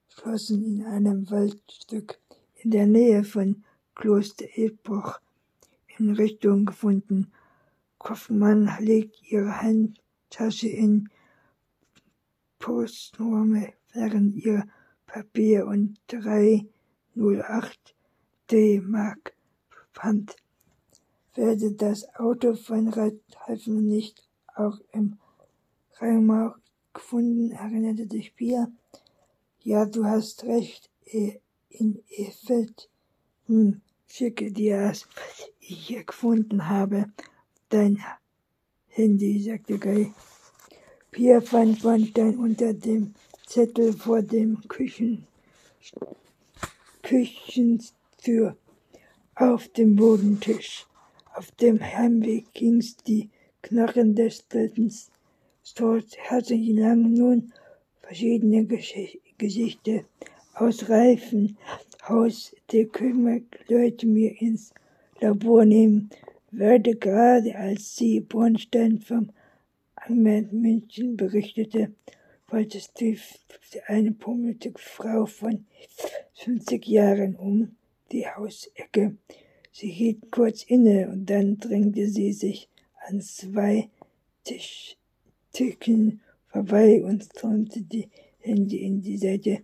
abgeschlossen 0.09 0.64
in 0.64 0.87
einem 0.87 1.31
Waldstück 1.31 2.18
in 2.55 2.70
der 2.70 2.87
Nähe 2.87 3.22
von 3.22 3.62
Kloster 3.94 4.46
Edbruch 4.55 5.20
in 5.98 6.14
Richtung 6.14 6.64
gefunden. 6.64 7.31
Kaufmann 7.98 8.70
legt 8.81 9.31
ihre 9.31 9.61
Handtasche 9.61 10.68
in 10.68 11.11
Postnorme, 12.59 13.74
während 13.92 14.37
ihr 14.37 14.66
Papier 15.12 15.66
und 15.66 15.98
308 16.07 17.94
D-Mark 18.51 19.35
Pfand. 19.92 20.37
Werde 21.35 21.72
das 21.72 22.14
Auto 22.14 22.55
von 22.55 22.88
Reifen 22.88 23.87
nicht 23.87 24.27
auch 24.55 24.79
im 24.92 25.18
Reimarkt 25.96 26.62
gefunden, 26.94 27.51
erinnerte 27.51 28.09
sich 28.09 28.35
Pia. 28.35 28.68
Ja, 29.61 29.85
du 29.85 30.07
hast 30.07 30.44
recht, 30.44 30.88
in 31.05 32.03
Efeld. 32.09 32.88
Hm, 33.48 33.83
schicke 34.07 34.51
dir 34.51 34.79
das, 34.79 35.07
was 35.14 35.51
ich 35.61 35.77
hier 35.77 36.05
gefunden 36.05 36.70
habe. 36.70 37.12
Dein 37.68 38.03
Handy, 38.88 39.42
sagte 39.42 39.79
Guy. 39.79 40.14
Pia 41.11 41.42
fand 41.42 41.85
Wandstein 41.85 42.38
unter 42.38 42.72
dem 42.72 43.14
Zettel 43.46 43.92
vor 43.92 44.22
dem 44.22 44.61
Küchen, 44.68 45.26
Küchentür 47.02 48.57
auf 49.35 49.68
dem 49.68 49.96
Bodentisch. 49.96 50.87
Auf 51.35 51.50
dem 51.52 51.81
Heimweg 51.81 52.52
ging's 52.52 52.96
die 52.96 53.31
Knochen 53.62 54.14
des 54.14 54.38
Stellens 54.38 55.11
Dort 55.76 56.18
hatte 56.28 56.55
ich 56.55 56.76
lange 56.76 57.09
nun 57.09 57.52
verschiedene 58.00 58.64
Gesch 58.66 59.16
Gesichter 59.38 60.00
aus 60.55 60.88
Reifenhaus. 60.88 62.55
Der 62.72 62.87
Kümmert 62.87 63.44
mir 64.05 64.40
ins 64.40 64.74
Labor 65.20 65.64
nehmen, 65.64 66.11
werde 66.50 66.96
gerade 66.96 67.55
als 67.57 67.96
sie 67.96 68.20
Bornstein 68.20 68.98
vom 68.98 69.31
Anwalt 69.94 70.52
München 70.52 71.16
berichtete, 71.16 71.92
wollte 72.52 72.80
Steve 72.80 73.20
eine 73.86 74.12
pummelige 74.12 74.72
Frau 74.76 75.24
von 75.24 75.64
50 76.34 76.86
Jahren 76.86 77.34
um 77.34 77.76
die 78.10 78.26
Hausecke. 78.26 79.16
Sie 79.72 79.90
hielt 79.90 80.30
kurz 80.30 80.62
inne 80.64 81.08
und 81.08 81.26
dann 81.26 81.58
drängte 81.58 82.06
sie 82.08 82.32
sich 82.34 82.68
an 83.08 83.22
zwei 83.22 83.88
Tisch 84.44 84.98
Tischen 85.52 86.20
vorbei 86.48 87.02
und 87.02 87.24
strömte 87.24 87.80
die 87.80 88.08
Hände 88.40 88.76
in 88.76 89.00
die 89.00 89.16
Seite. 89.16 89.62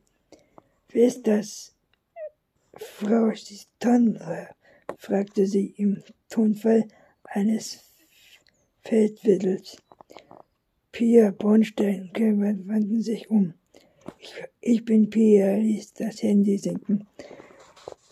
Wer 0.90 1.06
ist 1.08 1.26
das? 1.26 1.74
Frau 2.74 3.32
Stondra? 3.34 4.48
fragte 4.96 5.46
sie 5.46 5.74
im 5.76 6.02
Tonfall 6.30 6.88
eines 7.24 7.80
Feldwittels. 8.82 9.76
Pia 10.98 11.30
Bornstein 11.30 12.10
wandten 12.66 13.02
sich 13.02 13.30
um. 13.30 13.54
Ich, 14.18 14.34
ich 14.60 14.84
bin 14.84 15.08
Pia, 15.08 15.54
ließ 15.54 15.92
das 15.92 16.24
Handy 16.24 16.58
sinken. 16.58 17.06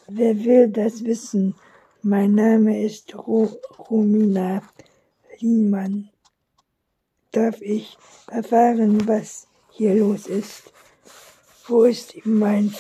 Wer 0.06 0.44
will 0.44 0.68
das 0.68 1.02
wissen? 1.02 1.56
Mein 2.02 2.36
Name 2.36 2.80
ist 2.84 3.12
Ro 3.16 3.48
Romina 3.90 4.62
Liemann. 5.40 6.10
Darf 7.32 7.60
ich 7.60 7.98
erfahren, 8.30 9.08
was 9.08 9.48
hier 9.72 9.96
los 9.96 10.28
ist? 10.28 10.72
Wo 11.66 11.82
ist 11.82 12.14
mein, 12.24 12.72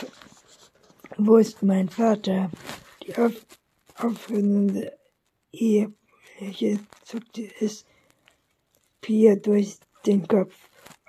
wo 1.16 1.38
ist 1.38 1.64
mein 1.64 1.88
Vater? 1.88 2.52
Die 3.02 3.16
auf, 3.16 3.34
aufhörende 3.96 4.96
Ehefläche 5.50 6.78
zuckte 7.02 7.50
es 7.58 7.84
Pia 9.00 9.34
durch 9.34 9.80
den 10.06 10.26
Kopf. 10.26 10.54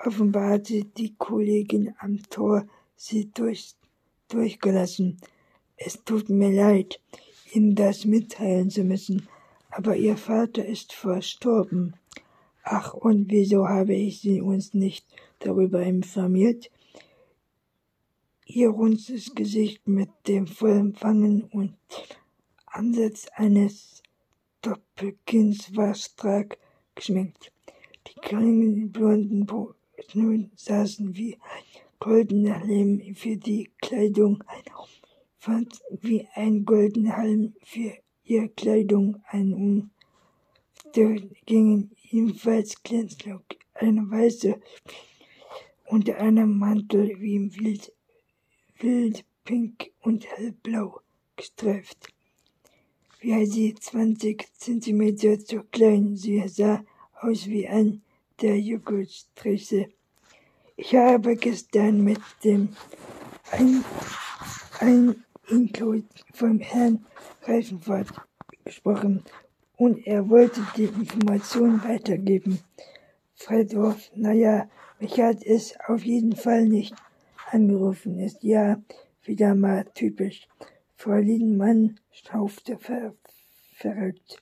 Offenbar 0.03 0.51
hatte 0.51 0.83
die 0.83 1.15
Kollegin 1.15 1.93
am 1.99 2.21
Tor 2.29 2.67
sie 2.95 3.31
durch, 3.31 3.75
durchgelassen. 4.27 5.17
Es 5.75 6.03
tut 6.03 6.29
mir 6.29 6.51
leid, 6.51 6.99
Ihnen 7.53 7.75
das 7.75 8.05
mitteilen 8.05 8.69
zu 8.69 8.83
müssen, 8.83 9.27
aber 9.69 9.95
Ihr 9.95 10.17
Vater 10.17 10.65
ist 10.65 10.93
verstorben. 10.93 11.95
Ach, 12.63 12.93
und 12.93 13.31
wieso 13.31 13.67
habe 13.67 13.93
ich 13.93 14.21
Sie 14.21 14.41
uns 14.41 14.73
nicht 14.73 15.05
darüber 15.39 15.81
informiert? 15.81 16.69
Ihr 18.45 18.69
runzes 18.69 19.35
Gesicht 19.35 19.87
mit 19.87 20.09
dem 20.27 20.47
vollen 20.47 20.99
Wangen 21.01 21.43
und 21.43 21.75
Ansatz 22.65 23.27
eines 23.35 24.01
Doppelkinns 24.61 25.75
war 25.75 25.93
stark 25.95 26.57
geschminkt. 26.95 27.51
Kleinen 28.21 28.91
blonden 28.91 29.45
Brüste 29.45 30.49
saßen 30.55 31.15
wie 31.15 31.35
ein 31.35 31.81
goldener 31.99 32.63
Lehm 32.65 33.15
für 33.15 33.37
die 33.37 33.69
Kleidung, 33.81 34.43
fand 35.37 35.81
wie 36.01 36.27
ein 36.35 36.65
goldener 36.65 37.17
Halm 37.17 37.53
für 37.63 37.93
ihre 38.23 38.49
Kleidung 38.49 39.21
ein 39.27 39.53
um. 39.53 39.91
Da 40.93 41.15
gingen 41.45 41.91
ebenfalls 42.11 42.81
glänzend 42.83 43.25
eine 43.73 44.09
weiße 44.09 44.59
unter 45.85 46.17
einem 46.17 46.57
Mantel 46.57 47.19
wie 47.19 47.35
im 47.35 47.55
Wild, 47.55 47.93
wild 48.79 49.25
pink 49.43 49.91
und 50.01 50.25
hellblau 50.25 51.01
gestreift. 51.35 52.13
Wie 53.19 53.45
sie 53.45 53.73
zwanzig 53.75 54.47
Zentimeter 54.57 55.39
zu 55.39 55.63
klein, 55.63 56.15
sie 56.15 56.47
sah 56.47 56.83
aus 57.19 57.47
wie 57.47 57.67
ein 57.67 58.01
der 58.41 58.59
Joghurtstriche. 58.59 59.89
Ich 60.75 60.95
habe 60.95 61.35
gestern 61.35 62.03
mit 62.03 62.19
dem 62.43 62.69
ein, 63.51 63.83
ein 64.79 65.23
Inklo 65.47 66.01
vom 66.33 66.59
Herrn 66.59 67.05
Reifenfahrt 67.43 68.09
gesprochen 68.65 69.23
und 69.77 70.05
er 70.05 70.29
wollte 70.29 70.61
die 70.75 70.85
Information 70.85 71.83
weitergeben. 71.83 72.59
Fredorf, 73.35 74.11
naja, 74.15 74.69
mich 74.99 75.19
hat 75.19 75.43
es 75.43 75.75
auf 75.87 76.03
jeden 76.03 76.35
Fall 76.35 76.65
nicht 76.65 76.95
angerufen, 77.51 78.19
ist 78.19 78.43
ja 78.43 78.81
wieder 79.23 79.55
mal 79.55 79.85
typisch. 79.93 80.47
Frau 80.95 81.17
Liedenmann 81.17 81.99
schaufte 82.11 82.77
ver 82.77 83.13
verrückt. 83.75 84.41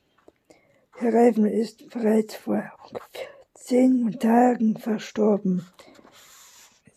Herr 0.97 1.13
Reifen 1.13 1.45
ist 1.45 1.89
bereits 1.89 2.36
vor 2.36 2.63
zehn 3.65 4.12
Tagen 4.19 4.78
verstorben. 4.78 5.65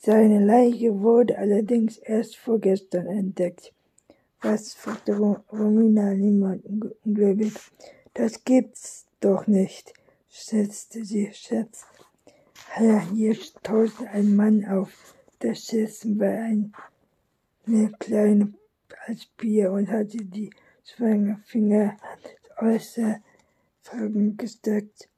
Seine 0.03 0.45
Leiche 0.45 1.01
wurde 1.01 1.39
allerdings 1.39 1.97
erst 1.97 2.37
vorgestern 2.37 3.07
entdeckt. 3.07 3.73
Was 4.43 4.75
fragte 4.75 5.17
Romina 5.51 6.13
niemand 6.13 6.67
ungläubig. 7.05 7.55
Das 8.13 8.45
gibt's 8.45 9.07
doch 9.21 9.47
nicht, 9.47 9.95
setzte 10.29 11.07
sie 11.07 11.33
Schatz. 11.33 11.87
Hier 13.15 13.35
tauchte 13.63 14.07
ein 14.11 14.37
Mann 14.37 14.67
auf. 14.67 14.91
Das 15.39 15.67
Sitzen 15.67 16.21
war 16.21 16.29
ein, 16.29 16.75
eine 17.67 17.93
kleine 17.99 18.53
als 19.07 19.25
Bier 19.25 19.73
und 19.73 19.89
hatte 19.89 20.19
die 20.19 20.51
zwei 20.85 21.35
Finger 21.47 21.97
äußer 22.59 23.21
Fragen 23.83 24.37
gesteckt. 24.37 25.09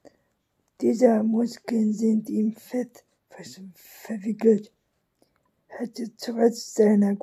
Diese 0.80 1.22
Muskeln 1.22 1.92
sind 1.92 2.30
ihm 2.30 2.54
fett 2.56 3.04
verwickelt, 3.74 4.72
hatte 5.68 6.10
trotz 6.16 6.74
seiner 6.74 7.16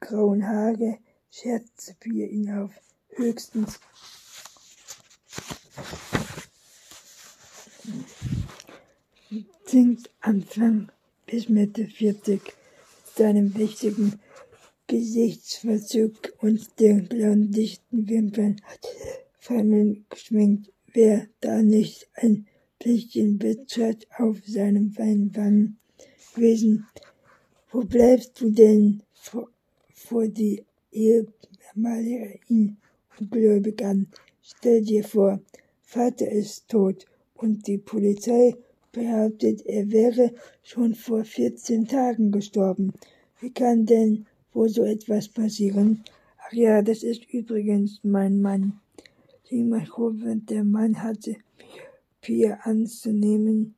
grauen 0.00 0.46
Haare 0.46 0.98
scherzte 1.30 1.94
Bier 2.00 2.28
ihn 2.28 2.50
auf. 2.50 2.72
Höchstens 3.10 3.80
singt 9.64 10.10
Anfang 10.20 10.90
bis 11.26 11.48
Mitte 11.48 11.86
40 11.86 12.40
seinem 13.16 13.54
wichtigen 13.54 14.20
Gesichtsverzug 14.86 16.32
und 16.40 16.80
den 16.80 17.08
blauen 17.08 17.50
dichten 17.52 18.08
Wimpern 18.08 18.60
Fammeln 19.38 20.04
geschminkt 20.10 20.70
wer 20.92 21.26
da 21.40 21.62
nicht 21.62 22.08
ein 22.14 22.46
bisschen 22.82 23.38
Bittert 23.38 24.06
auf 24.18 24.38
seinem 24.46 24.90
feinen 24.90 25.78
gewesen. 26.34 26.86
Wo 27.70 27.80
bleibst 27.84 28.40
du 28.40 28.50
denn? 28.50 29.02
vor 30.10 30.26
die 30.26 30.64
ehemalige 30.90 32.40
ihn 32.48 32.76
ungläubig 33.18 33.84
an. 33.84 34.08
Stell 34.42 34.82
dir 34.82 35.04
vor, 35.04 35.40
Vater 35.82 36.28
ist 36.30 36.68
tot 36.68 37.06
und 37.34 37.66
die 37.66 37.78
Polizei 37.78 38.56
behauptet, 38.92 39.64
er 39.66 39.90
wäre 39.90 40.32
schon 40.62 40.94
vor 40.94 41.24
14 41.24 41.86
Tagen 41.86 42.32
gestorben. 42.32 42.92
Wie 43.40 43.52
kann 43.52 43.86
denn 43.86 44.26
wohl 44.52 44.68
so 44.68 44.82
etwas 44.82 45.28
passieren? 45.28 46.02
Ach 46.38 46.52
ja, 46.52 46.82
das 46.82 47.02
ist 47.02 47.24
übrigens 47.32 48.00
mein 48.02 48.40
Mann. 48.40 48.80
Simon 49.48 49.86
der 50.46 50.64
Mann 50.64 51.02
hatte 51.02 51.36
Pia 52.20 52.58
anzunehmen. 52.64 53.74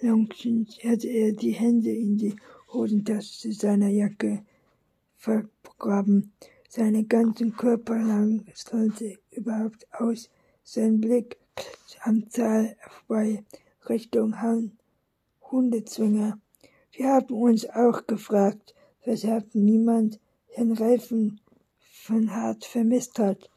Langsam 0.00 0.66
hatte 0.82 1.08
er 1.08 1.32
die 1.32 1.52
Hände 1.52 1.90
in 1.90 2.16
die 2.16 2.36
Hosentasche 2.72 3.52
seiner 3.52 3.88
Jacke 3.88 4.44
vergraben. 5.16 6.32
Seine 6.68 7.04
ganzen 7.04 7.56
Körper 7.56 7.96
lang 7.96 8.44
strahlte 8.54 9.18
überhaupt 9.30 9.86
aus. 9.92 10.28
Sein 10.62 11.00
Blick 11.00 11.36
am 12.02 12.28
Zahl 12.28 12.76
vorbei 12.88 13.44
Richtung 13.88 14.34
Hundezwinger. 15.50 16.38
Wir 16.92 17.08
haben 17.08 17.34
uns 17.34 17.68
auch 17.70 18.06
gefragt, 18.06 18.74
weshalb 19.04 19.54
niemand 19.54 20.20
den 20.56 20.72
Reifen 20.72 21.40
von 21.78 22.30
Hart 22.30 22.64
vermisst 22.64 23.18
hat 23.18 23.48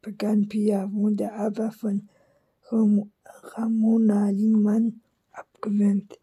begann 0.00 0.48
Pia, 0.48 0.90
wurde 0.92 1.32
aber 1.32 1.70
von 1.70 2.08
Ramona 2.70 4.30
Liemann 4.30 5.00
abgewöhnt. 5.32 6.18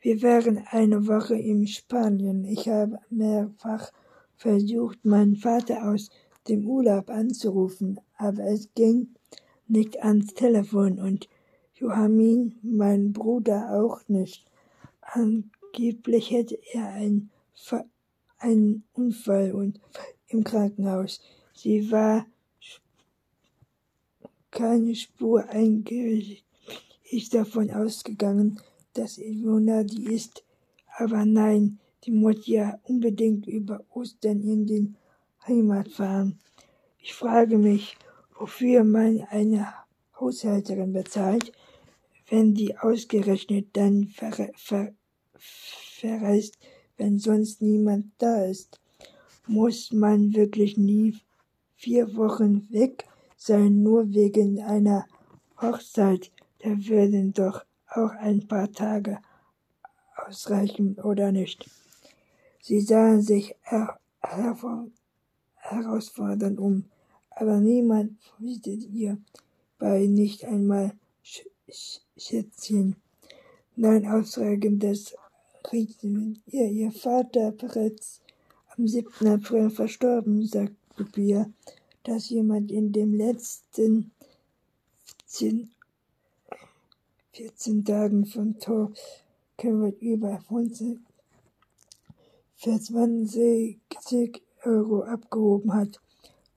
Wir 0.00 0.22
waren 0.22 0.58
eine 0.70 1.06
Woche 1.06 1.34
in 1.36 1.66
Spanien. 1.66 2.44
Ich 2.44 2.68
habe 2.68 2.98
mehrfach 3.10 3.90
versucht, 4.36 5.04
meinen 5.04 5.36
Vater 5.36 5.90
aus 5.90 6.10
dem 6.48 6.66
Urlaub 6.66 7.10
anzurufen, 7.10 8.00
aber 8.16 8.44
es 8.44 8.72
ging 8.74 9.14
nicht 9.66 10.02
ans 10.02 10.34
Telefon 10.34 10.98
und 10.98 11.28
Joachim, 11.74 12.56
mein 12.62 13.12
Bruder, 13.12 13.72
auch 13.72 14.00
nicht. 14.08 14.44
Angeblich 15.00 16.30
hätte 16.30 16.58
er 16.72 16.88
einen, 16.88 17.30
einen 18.38 18.84
Unfall 18.92 19.52
und 19.52 19.80
im 20.28 20.44
Krankenhaus. 20.44 21.20
Sie 21.52 21.90
war 21.90 22.26
keine 24.50 24.94
Spur 24.94 25.48
eingerichtet. 25.48 26.44
Ich 27.10 27.30
davon 27.30 27.70
ausgegangen, 27.70 28.60
dass 28.92 29.16
Ivona 29.18 29.82
die 29.82 30.12
ist. 30.12 30.44
Aber 30.98 31.24
nein, 31.24 31.78
die 32.04 32.10
muss 32.10 32.46
ja 32.46 32.78
unbedingt 32.82 33.46
über 33.46 33.84
Ostern 33.90 34.42
in 34.42 34.66
den 34.66 34.96
Heimat 35.46 35.88
fahren. 35.88 36.38
Ich 36.98 37.14
frage 37.14 37.56
mich, 37.56 37.96
wofür 38.38 38.84
man 38.84 39.22
eine 39.30 39.72
Haushälterin 40.20 40.92
bezahlt, 40.92 41.52
wenn 42.28 42.54
die 42.54 42.76
ausgerechnet 42.76 43.68
dann 43.72 44.08
ver 44.08 44.50
ver 44.56 44.92
verreist, 45.38 46.58
wenn 46.98 47.18
sonst 47.18 47.62
niemand 47.62 48.12
da 48.18 48.44
ist. 48.44 48.80
Muss 49.46 49.92
man 49.92 50.34
wirklich 50.34 50.76
nie 50.76 51.16
vier 51.76 52.14
Wochen 52.16 52.70
weg 52.70 53.07
sein, 53.38 53.82
nur 53.82 54.12
wegen 54.12 54.60
einer 54.60 55.06
Hochzeit? 55.60 56.30
Da 56.58 56.70
würden 56.70 57.32
doch 57.32 57.64
auch 57.88 58.10
ein 58.10 58.46
paar 58.46 58.70
Tage 58.72 59.18
ausreichen, 60.26 60.98
oder 60.98 61.32
nicht? 61.32 61.70
Sie 62.60 62.80
sahen 62.80 63.22
sich 63.22 63.54
her 63.62 63.98
herausfordernd 65.56 66.58
um, 66.58 66.84
aber 67.30 67.60
niemand 67.60 68.20
flüsterte 68.20 68.86
ihr 68.86 69.18
bei 69.78 70.06
nicht 70.06 70.44
einmal 70.44 70.92
Sch 71.22 71.44
Schätzchen. 72.16 72.96
Nein, 73.76 74.06
ausreichendes 74.06 75.14
Riesen 75.70 76.42
ihr, 76.46 76.68
ihr 76.68 76.90
Vater 76.90 77.52
bereits 77.52 78.20
am 78.76 78.88
7. 78.88 79.28
April 79.28 79.70
verstorben, 79.70 80.44
sagte 80.46 81.04
Bia, 81.12 81.48
dass 82.04 82.30
jemand 82.30 82.70
in 82.70 82.92
den 82.92 83.16
letzten 83.16 84.10
14, 85.26 85.70
14 87.32 87.84
Tagen 87.84 88.26
von 88.26 88.58
Tor 88.58 88.92
Carrot 89.56 90.00
über 90.00 90.40
20 90.48 90.98
für 92.56 92.80
20 92.80 93.78
Euro 94.64 95.04
abgehoben 95.04 95.72
hat, 95.74 96.00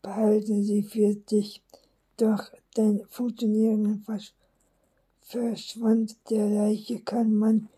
behalte 0.01 0.63
sie 0.63 0.81
für 0.81 1.13
dich. 1.13 1.61
Doch 2.17 2.51
dein 2.73 3.05
Funktionieren 3.09 4.01
versch 4.05 4.33
verschwand 5.21 6.17
der 6.29 6.49
Leiche, 6.49 6.99
kann 6.99 7.33
man 7.35 7.69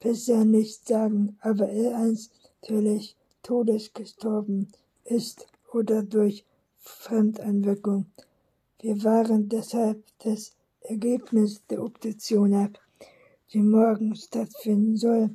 bisher 0.00 0.44
nicht 0.44 0.88
sagen, 0.88 1.36
aber 1.40 1.68
er 1.68 1.98
eins 1.98 2.30
natürlich 2.62 3.14
Todes 3.42 3.92
gestorben 3.92 4.68
ist 5.04 5.46
oder 5.72 6.02
durch 6.02 6.44
Fremdeinwirkung. 6.88 8.06
Wir 8.80 9.02
waren 9.02 9.48
deshalb 9.48 10.04
das 10.20 10.52
Ergebnis 10.80 11.60
der 11.68 11.82
Obduktion 11.82 12.54
ab, 12.54 12.78
die 13.52 13.62
morgen 13.62 14.14
stattfinden 14.14 14.96
soll. 14.96 15.30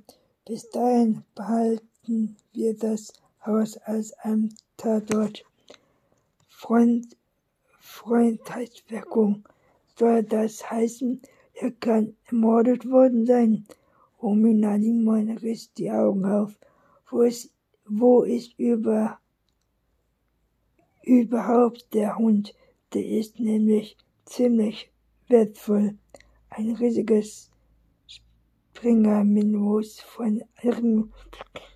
Bis 0.46 0.70
dahin 0.70 1.24
behalten 1.36 2.38
wir 2.54 2.76
das 2.78 3.14
Haus 3.46 3.78
als 3.78 4.14
ein 4.20 4.54
Tatort. 4.78 5.44
Freund, 6.48 7.18
Freundheitswirkung. 7.80 9.44
Soll 9.98 10.24
das 10.24 10.70
heißen, 10.70 11.22
er 11.54 11.72
kann 11.72 12.16
ermordet 12.26 12.90
worden 12.90 13.26
sein? 13.26 13.66
Romina 14.22 14.76
Limon 14.76 15.38
riss 15.38 15.74
die 15.74 15.92
Augen 15.92 16.26
auf. 16.26 16.58
Wo 17.10 17.22
ist, 17.22 17.50
wo 17.86 18.24
ist 18.24 18.58
über, 18.58 19.20
überhaupt 21.02 21.94
der 21.94 22.18
Hund? 22.18 22.56
Der 22.94 23.06
ist 23.06 23.40
nämlich 23.40 23.98
ziemlich 24.26 24.92
wertvoll. 25.28 25.98
Ein 26.50 26.76
riesiges 26.76 27.50
Springerminus 28.08 30.02
von 30.02 30.44
ihrem 30.62 31.14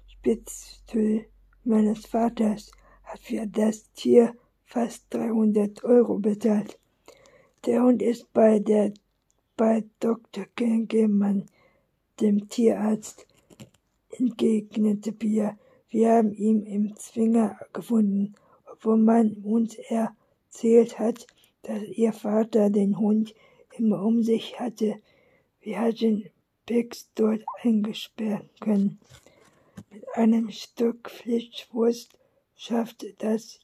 Spitztüll 0.07 1.25
meines 1.63 2.05
Vaters 2.05 2.71
hat 3.03 3.19
für 3.19 3.47
das 3.47 3.91
Tier 3.93 4.33
fast 4.65 5.05
300 5.13 5.83
Euro 5.83 6.19
bezahlt. 6.19 6.77
Der 7.65 7.83
Hund 7.83 8.01
ist 8.01 8.31
bei 8.33 8.59
der 8.59 8.93
bei 9.57 9.85
Dr. 9.99 10.45
Gengemann, 10.55 11.45
dem 12.19 12.49
Tierarzt, 12.49 13.25
entgegnete 14.09 15.13
Pia. 15.13 15.57
Wir 15.89 16.11
haben 16.11 16.33
ihn 16.33 16.65
im 16.65 16.95
Zwinger 16.97 17.57
gefunden, 17.71 18.35
obwohl 18.75 18.97
man 18.97 19.33
uns 19.43 19.75
erzählt 19.75 20.99
hat, 20.99 21.25
dass 21.63 21.81
ihr 21.83 22.13
Vater 22.13 22.69
den 22.69 22.99
Hund 22.99 23.33
immer 23.77 24.01
um 24.01 24.21
sich 24.21 24.59
hatte. 24.59 24.99
Wir 25.61 25.79
hatten 25.79 26.29
Bix 26.65 27.09
dort 27.15 27.41
eingesperrt 27.61 28.49
können. 28.59 28.99
Mit 29.89 30.03
einem 30.13 30.51
Stück 30.51 31.09
Fischwurst 31.09 32.09
schaffte 32.55 33.13
das 33.17 33.59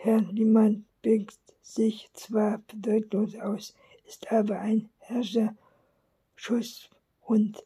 Herr 0.00 0.20
Liemann 0.20 0.86
Bix 1.02 1.38
sich 1.62 2.08
zwar 2.14 2.62
bedeutungslos 2.66 3.40
aus, 3.40 3.74
ist 4.06 4.32
aber 4.32 4.58
ein 4.60 4.88
Herrscherschutzhund. 5.00 7.64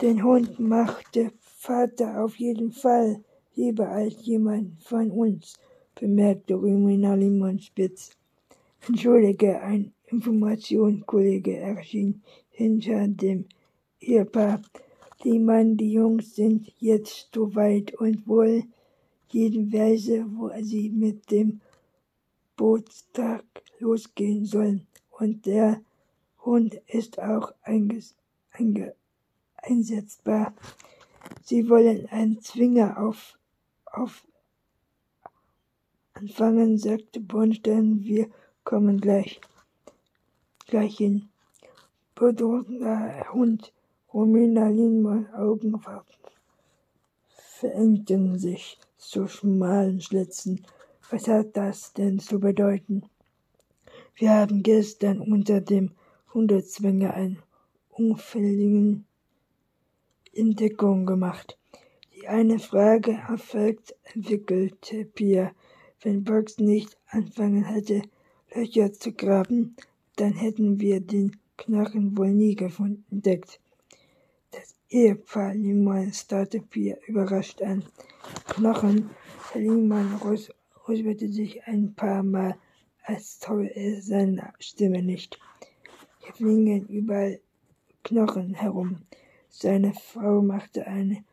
Den 0.00 0.22
Hund 0.22 0.60
machte 0.60 1.32
Vater 1.40 2.22
auf 2.22 2.38
jeden 2.38 2.70
Fall 2.72 3.24
lieber 3.56 3.88
als 3.88 4.24
jemand 4.24 4.82
von 4.82 5.10
uns, 5.10 5.54
bemerkte 5.94 6.54
Römina 6.54 7.14
Limonspitz. 7.14 8.10
Entschuldige, 8.86 9.60
ein 9.60 9.92
Informationskollege 10.06 11.56
erschien 11.56 12.22
hinter 12.50 13.08
dem 13.08 13.46
Ehepaar. 14.00 14.60
Die 15.22 15.38
Mann, 15.38 15.76
die 15.76 15.92
Jungs 15.92 16.34
sind 16.34 16.70
jetzt 16.78 17.30
so 17.34 17.54
weit 17.54 17.94
und 17.94 18.26
wohl 18.26 18.64
jede 19.30 19.72
Weise, 19.72 20.26
wo 20.34 20.50
sie 20.60 20.90
mit 20.90 21.30
dem 21.30 21.60
Bootstag 22.56 23.44
losgehen 23.78 24.44
sollen. 24.44 24.86
Und 25.10 25.46
der 25.46 25.80
Hund 26.44 26.80
ist 26.86 27.18
auch 27.18 27.52
einges, 27.62 28.14
einge, 28.52 28.94
einsetzbar. 29.56 30.54
Sie 31.42 31.68
wollen 31.68 32.06
einen 32.10 32.40
Zwinger 32.40 32.98
auf, 32.98 33.38
auf 33.96 34.26
anfangen, 36.14 36.78
sagte 36.78 37.20
Bornstein. 37.20 38.02
Wir 38.04 38.28
kommen 38.64 39.00
gleich, 39.00 39.40
gleich 40.66 40.96
hin. 40.98 41.28
Bedrohter 42.14 43.32
Hund, 43.32 43.72
Romina 44.12 44.68
Lindmann 44.68 45.32
Augen 45.34 45.80
verengten 47.28 48.38
sich 48.38 48.78
zu 48.96 49.26
schmalen 49.26 50.00
Schlitzen. 50.00 50.64
Was 51.10 51.28
hat 51.28 51.56
das 51.56 51.92
denn 51.92 52.18
zu 52.18 52.38
bedeuten? 52.40 53.02
Wir 54.14 54.30
haben 54.30 54.62
gestern 54.62 55.20
unter 55.20 55.60
dem 55.60 55.90
Hundezwinger 56.32 57.14
einen 57.14 57.42
unfälligen 57.90 59.06
Entdeckung 60.32 61.06
gemacht. 61.06 61.58
Eine 62.26 62.58
Frage 62.58 63.12
erfolgt, 63.28 63.94
entwickelte 64.14 65.04
Pia. 65.04 65.52
Wenn 66.00 66.24
Bugs 66.24 66.58
nicht 66.58 66.96
anfangen 67.08 67.64
hätte, 67.64 68.02
Löcher 68.54 68.92
zu 68.92 69.12
graben, 69.12 69.76
dann 70.16 70.32
hätten 70.32 70.80
wir 70.80 71.00
den 71.00 71.36
Knochen 71.56 72.16
wohl 72.16 72.32
nie 72.32 72.54
gefunden, 72.54 73.04
entdeckt. 73.10 73.60
Das 74.52 74.74
Ehepaar 74.88 75.54
Lehmann 75.54 76.12
starrte 76.12 76.60
Pia 76.60 76.96
überrascht 77.06 77.60
an. 77.62 77.84
Knochen, 78.48 79.10
Herr 79.52 79.60
Lehmann 79.60 80.14
räusperte 80.86 81.28
sich 81.28 81.64
ein 81.64 81.94
paar 81.94 82.22
Mal, 82.22 82.56
als 83.02 83.38
traue 83.38 83.66
er 83.66 84.00
seine 84.00 84.52
Stimme 84.60 85.02
nicht. 85.02 85.38
Hier 86.20 86.32
fliegen 86.32 86.86
überall 86.86 87.40
Knochen 88.02 88.54
herum. 88.54 89.02
Seine 89.50 89.92
Frau 89.92 90.40
machte 90.42 90.86
eine 90.86 91.24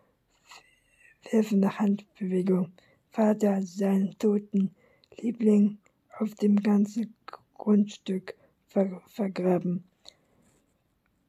werfende 1.31 1.79
Handbewegung. 1.79 2.71
Vater, 3.09 3.61
seinen 3.63 4.17
toten 4.17 4.75
Liebling, 5.19 5.77
auf 6.19 6.35
dem 6.35 6.57
ganzen 6.57 7.13
Grundstück 7.55 8.35
ver 8.67 9.01
vergraben. 9.07 9.83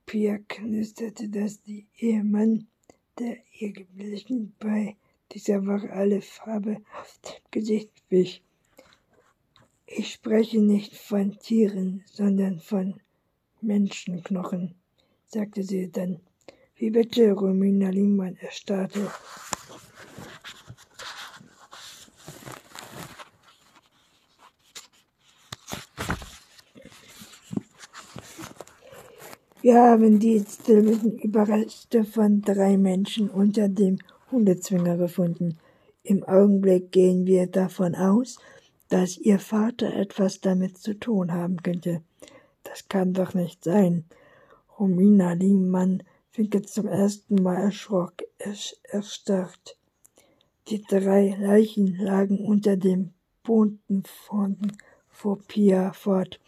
Pia 0.06 0.38
knisterte, 0.48 1.28
dass 1.28 1.62
die 1.62 1.86
Ehemann, 1.96 2.66
der 3.18 3.38
ihr 3.58 3.72
geblichen 3.72 4.54
bei 4.58 4.96
dieser 5.32 5.66
Woche 5.66 5.90
alle 5.90 6.20
Farbe 6.20 6.82
auf 7.00 7.18
dem 7.24 7.42
Gesicht 7.50 7.90
wich. 8.10 8.42
Ich 9.86 10.12
spreche 10.12 10.60
nicht 10.60 10.96
von 10.96 11.38
Tieren, 11.38 12.02
sondern 12.06 12.60
von 12.60 13.00
Menschenknochen, 13.60 14.74
sagte 15.26 15.62
sie 15.62 15.90
dann. 15.90 16.20
Wie 16.76 16.90
bitte, 16.90 17.32
Romina 17.32 17.90
Lehmann 17.90 18.36
erstarrte. 18.36 19.10
Wir 29.62 29.80
haben 29.80 30.18
die 30.18 30.44
zerstörten 30.44 31.18
Überreste 31.18 32.02
von 32.02 32.42
drei 32.42 32.76
Menschen 32.76 33.30
unter 33.30 33.68
dem 33.68 34.00
Hundezwinger 34.32 34.96
gefunden. 34.96 35.56
Im 36.02 36.24
Augenblick 36.24 36.90
gehen 36.90 37.26
wir 37.26 37.46
davon 37.46 37.94
aus, 37.94 38.40
dass 38.88 39.16
Ihr 39.18 39.38
Vater 39.38 39.94
etwas 39.94 40.40
damit 40.40 40.78
zu 40.78 40.98
tun 40.98 41.30
haben 41.30 41.62
könnte. 41.62 42.02
Das 42.64 42.88
kann 42.88 43.12
doch 43.12 43.34
nicht 43.34 43.62
sein. 43.62 44.04
Romina 44.80 45.34
Lehmann 45.34 46.02
winkte 46.34 46.62
zum 46.62 46.88
ersten 46.88 47.40
Mal 47.40 47.58
erschrock, 47.58 48.14
erstarrt. 48.90 49.76
Die 50.66 50.82
drei 50.82 51.36
Leichen 51.38 51.98
lagen 51.98 52.44
unter 52.44 52.76
dem 52.76 53.10
Boden 53.44 54.02
von, 54.26 54.58
fuhr 55.08 55.38
Pia 55.46 55.92
fort. 55.92 56.40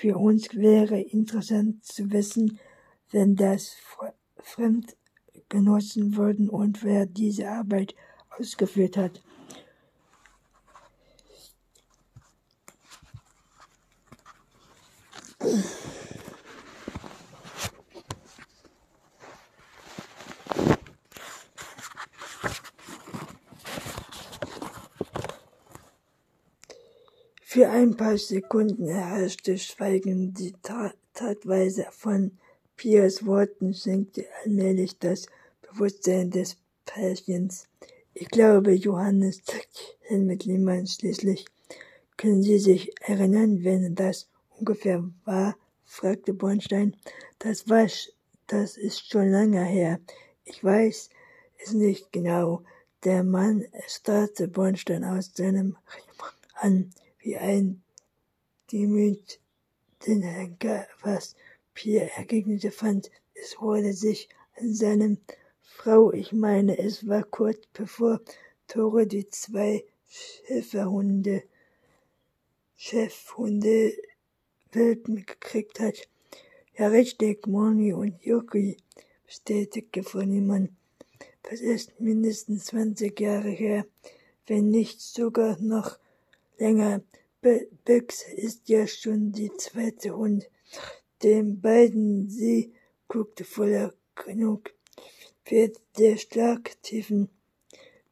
Für 0.00 0.16
uns 0.16 0.54
wäre 0.54 1.00
interessant 1.00 1.84
zu 1.84 2.12
wissen, 2.12 2.60
wenn 3.10 3.34
das 3.34 3.74
fremd 4.36 4.96
genossen 5.48 6.16
wurden 6.16 6.48
und 6.48 6.84
wer 6.84 7.04
diese 7.04 7.48
Arbeit 7.48 7.96
ausgeführt 8.38 8.96
hat. 8.96 9.20
Für 27.50 27.70
ein 27.70 27.96
paar 27.96 28.18
Sekunden 28.18 28.88
herrschte 28.88 29.56
Schweigen. 29.56 30.34
Die 30.34 30.52
Tatweise 31.14 31.86
von 31.92 32.36
Piers 32.76 33.24
Worten 33.24 33.72
senkte 33.72 34.26
allmählich 34.44 34.98
das 34.98 35.28
Bewusstsein 35.62 36.30
des 36.30 36.58
Pärchens. 36.84 37.66
Ich 38.12 38.28
glaube, 38.28 38.72
Johannes, 38.72 39.40
sagt 39.46 39.96
Helmut 40.00 40.44
Lehmann 40.44 40.86
schließlich. 40.86 41.46
Können 42.18 42.42
Sie 42.42 42.58
sich 42.58 42.92
erinnern, 43.00 43.64
wenn 43.64 43.94
das 43.94 44.28
ungefähr 44.58 45.02
war? 45.24 45.56
fragte 45.86 46.34
Bornstein. 46.34 46.96
Das 47.38 47.66
war, 47.66 47.86
das 48.46 48.76
ist 48.76 49.10
schon 49.10 49.30
lange 49.30 49.64
her. 49.64 50.00
Ich 50.44 50.62
weiß 50.62 51.08
es 51.64 51.72
nicht 51.72 52.12
genau. 52.12 52.62
Der 53.04 53.24
Mann 53.24 53.64
starrte 53.86 54.48
Bornstein 54.48 55.02
aus 55.02 55.32
seinem 55.34 55.78
an 56.52 56.92
wie 57.28 57.36
ein 57.36 57.82
Demüt 58.72 59.38
den 60.06 60.22
Henker, 60.22 60.86
was 61.02 61.36
Pierre 61.74 62.10
ergegnete 62.16 62.70
fand, 62.70 63.10
es 63.34 63.60
wurde 63.60 63.92
sich 63.92 64.30
an 64.56 64.72
seinem 64.74 65.18
Frau, 65.60 66.10
ich 66.10 66.32
meine, 66.32 66.78
es 66.78 67.06
war 67.06 67.24
kurz 67.24 67.58
bevor 67.74 68.22
Tore 68.66 69.06
die 69.06 69.28
zwei 69.28 69.84
Schäferhunde, 70.08 71.42
Chefhunde 72.76 73.92
Wilden 74.72 75.26
gekriegt 75.26 75.80
hat. 75.80 76.08
Ja, 76.78 76.88
richtig, 76.88 77.46
Moni 77.46 77.92
und 77.92 78.22
Yuki, 78.24 78.78
bestätigte 79.26 80.02
Frau 80.02 80.22
Niemann. 80.22 80.74
Das 81.42 81.60
ist 81.60 82.00
mindestens 82.00 82.66
20 82.66 83.20
Jahre 83.20 83.50
her, 83.50 83.84
wenn 84.46 84.70
nicht 84.70 85.02
sogar 85.02 85.58
noch 85.60 85.98
länger. 86.56 87.02
Bix 87.40 88.24
ist 88.34 88.68
ja 88.68 88.88
schon 88.88 89.30
die 89.30 89.52
zweite 89.56 90.16
Hund. 90.16 90.50
Den 91.22 91.60
beiden 91.60 92.28
sie 92.28 92.72
guckte 93.06 93.44
voller 93.44 93.94
genug 94.16 94.74
wird 95.44 95.80
der 95.98 96.16
Schlag 96.16 96.82
tiefen, 96.82 97.30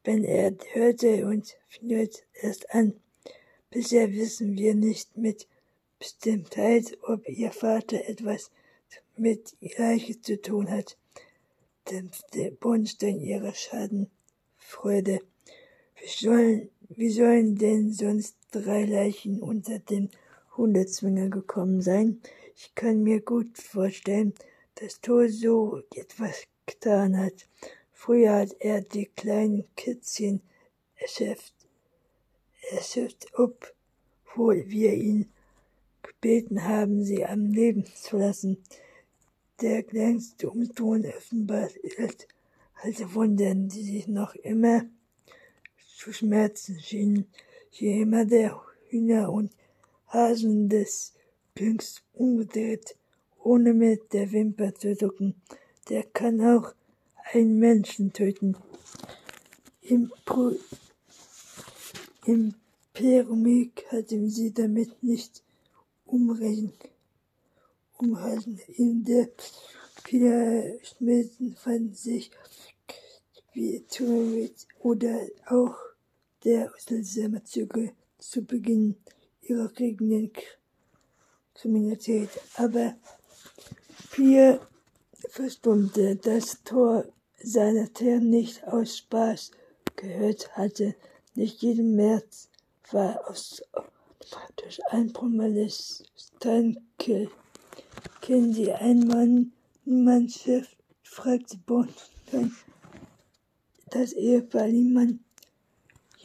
wenn 0.04 0.22
er 0.22 0.56
hörte 0.72 1.26
und 1.26 1.56
fängt 1.68 2.24
erst 2.40 2.72
an. 2.72 2.94
Bisher 3.70 4.12
wissen 4.12 4.56
wir 4.56 4.74
nicht 4.74 5.16
mit 5.16 5.48
Bestimmtheit, 5.98 6.96
ob 7.02 7.28
ihr 7.28 7.50
Vater 7.50 8.08
etwas 8.08 8.52
mit 9.16 9.56
Leiche 9.76 10.20
zu 10.20 10.40
tun 10.40 10.70
hat, 10.70 10.96
dämpfte 11.90 12.52
Bornstein 12.52 13.20
ihre 13.20 13.54
Schadenfreude. 13.54 15.20
Wir 15.96 16.08
sollen 16.08 16.70
wie 16.88 17.10
sollen 17.10 17.56
denn 17.56 17.92
sonst 17.92 18.36
drei 18.62 18.84
Leichen 18.84 19.40
unter 19.42 19.78
den 19.78 20.10
Hundezwinger 20.56 21.28
gekommen 21.28 21.82
sein? 21.82 22.20
Ich 22.54 22.74
kann 22.74 23.02
mir 23.02 23.20
gut 23.20 23.58
vorstellen, 23.58 24.34
dass 24.76 25.00
Thor 25.00 25.28
so 25.28 25.82
etwas 25.94 26.44
getan 26.66 27.16
hat. 27.18 27.46
Früher 27.92 28.34
hat 28.34 28.56
er 28.60 28.80
die 28.80 29.06
kleinen 29.06 29.64
Kitzchen 29.76 30.40
erschöpft, 30.96 31.54
erschöpft, 32.70 33.26
obwohl 33.34 34.68
wir 34.68 34.94
ihn 34.94 35.30
gebeten 36.02 36.64
haben, 36.64 37.04
sie 37.04 37.24
am 37.24 37.46
Leben 37.46 37.84
zu 37.86 38.18
lassen. 38.18 38.58
Der 39.60 39.82
kleinste 39.82 40.50
Umton 40.50 41.06
offenbar 41.06 41.68
ist 41.82 42.28
alte 42.82 43.14
Wunden, 43.14 43.68
die 43.68 43.82
sich 43.82 44.08
noch 44.08 44.34
immer 44.34 44.84
zu 45.96 46.12
schmerzen 46.12 46.78
schienen, 46.80 47.26
immer 47.82 48.24
der 48.24 48.60
Hühner 48.88 49.32
und 49.32 49.52
Hasen 50.08 50.68
des 50.68 51.12
Pünks 51.54 52.02
umgedreht, 52.12 52.96
ohne 53.42 53.72
mit 53.72 54.12
der 54.12 54.30
Wimper 54.32 54.74
zu 54.74 54.96
zucken. 54.96 55.34
Der 55.88 56.04
kann 56.04 56.40
auch 56.40 56.74
einen 57.32 57.58
Menschen 57.58 58.12
töten. 58.12 58.56
Im, 59.82 60.12
Pro 60.24 60.52
Im 62.24 62.54
Perumik 62.92 63.84
hatten 63.90 64.28
sie 64.30 64.52
damit 64.52 65.02
nicht 65.02 65.42
umrechnen, 66.06 66.72
umhalten. 67.98 68.60
In 68.68 69.04
der 69.04 69.28
Piramiden 70.02 71.56
fanden 71.56 71.94
sich 71.94 72.30
wie 73.52 73.84
Turit 73.90 74.66
oder 74.80 75.20
auch 75.46 75.76
der 76.44 76.72
seltsamen 76.78 77.44
Züge 77.44 77.92
zu 78.18 78.44
Beginn 78.44 78.96
ihrer 79.42 79.68
kriegenden 79.68 80.32
Kriminalität. 81.54 82.30
Aber 82.56 82.96
Pierre 84.10 84.60
verstummte, 85.28 86.16
das 86.16 86.62
Tor 86.64 87.04
seiner 87.42 87.92
Tieren 87.92 88.30
nicht 88.30 88.66
aus 88.66 88.98
Spaß 88.98 89.50
gehört 89.96 90.56
hatte. 90.56 90.94
Nicht 91.34 91.62
jeden 91.62 91.96
März 91.96 92.48
war 92.90 93.20
automatisch 93.28 94.80
ein 94.90 95.10
formelles 95.10 96.04
Steinkill. 96.16 97.30
Kennen 98.20 98.52
Sie 98.52 98.72
einen 98.72 99.06
Mann, 99.06 99.52
niemand 99.84 100.32
Chef? 100.32 100.68
fragte 101.02 101.56
Bornstein. 101.58 102.54
Das 103.90 104.12
Ehepaar 104.12 104.68
Liemann 104.68 105.20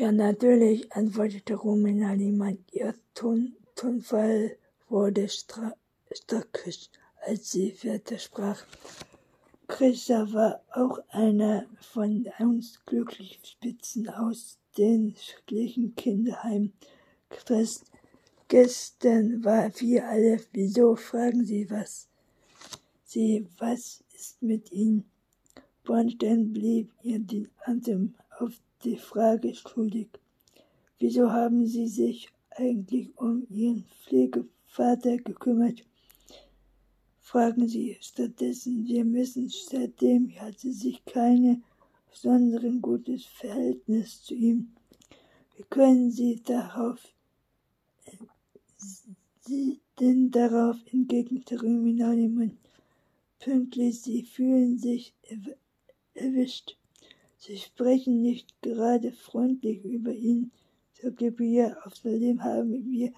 ja, 0.02 0.12
natürlich, 0.12 0.92
antwortete 0.94 1.54
Romina. 1.54 2.16
Ihr 2.16 2.96
Ton, 3.14 3.56
Tonfall 3.76 4.58
wurde 4.90 5.30
stockisch, 5.30 6.90
als 7.28 7.52
sie 7.52 7.70
fertig 7.70 8.24
sprach. 8.24 8.66
Christa 9.68 10.34
war 10.34 10.64
auch 10.72 10.98
einer 11.10 11.68
von 11.80 12.28
uns 12.40 12.84
glücklichen 12.88 13.46
Spitzen 13.46 14.10
aus 14.10 14.58
den 14.76 15.16
schrecklichen 15.16 15.94
Kinderheim. 15.94 16.74
Christ, 17.30 17.92
gestern 18.48 19.44
war 19.46 19.70
wir 19.80 20.08
alle, 20.08 20.40
wieso 20.52 20.96
fragen 20.96 21.46
Sie 21.46 21.70
was? 21.70 22.08
Sie, 23.04 23.46
was 23.60 24.04
ist 24.16 24.42
mit 24.42 24.72
Ihnen? 24.72 25.06
Bornstein 25.84 26.52
blieb 26.52 26.92
ihr 27.04 27.20
den 27.20 27.52
Atem 27.66 28.16
auf 28.40 28.54
die 28.84 28.98
Frage 28.98 29.54
schuldig. 29.56 30.10
Wieso 31.00 31.32
haben 31.32 31.66
Sie 31.66 31.88
sich 31.88 32.30
eigentlich 32.52 33.18
um 33.18 33.46
Ihren 33.50 33.86
Pflegevater 34.04 35.18
gekümmert? 35.18 35.84
Fragen 37.20 37.68
Sie 37.68 37.98
stattdessen, 38.02 38.86
wir 38.86 39.06
müssen 39.06 39.50
seitdem 39.50 40.32
hatte 40.40 40.72
sich 40.72 41.04
keine 41.06 41.62
besonderen 42.10 42.82
gutes 42.82 43.26
Verhältnis 43.26 44.24
zu 44.24 44.34
ihm. 44.34 44.74
Wie 45.56 45.64
können 45.64 46.12
Sie 46.12 46.42
darauf 46.44 47.00
sie 49.42 49.82
denn 50.00 50.32
darauf 50.32 50.78
entgegnete 50.92 51.60
Ruminaliman 51.60 52.58
pünktlich, 53.40 54.02
sie 54.02 54.24
fühlen 54.24 54.78
sich 54.78 55.14
erwischt. 56.14 56.78
Sie 57.44 57.58
sprechen 57.58 58.22
nicht 58.22 58.62
gerade 58.62 59.12
freundlich 59.12 59.84
über 59.84 60.14
ihn, 60.14 60.52
sagte 61.02 61.32
Bia. 61.32 61.76
Außerdem 61.86 62.44
haben 62.44 62.92
wir, 62.92 63.12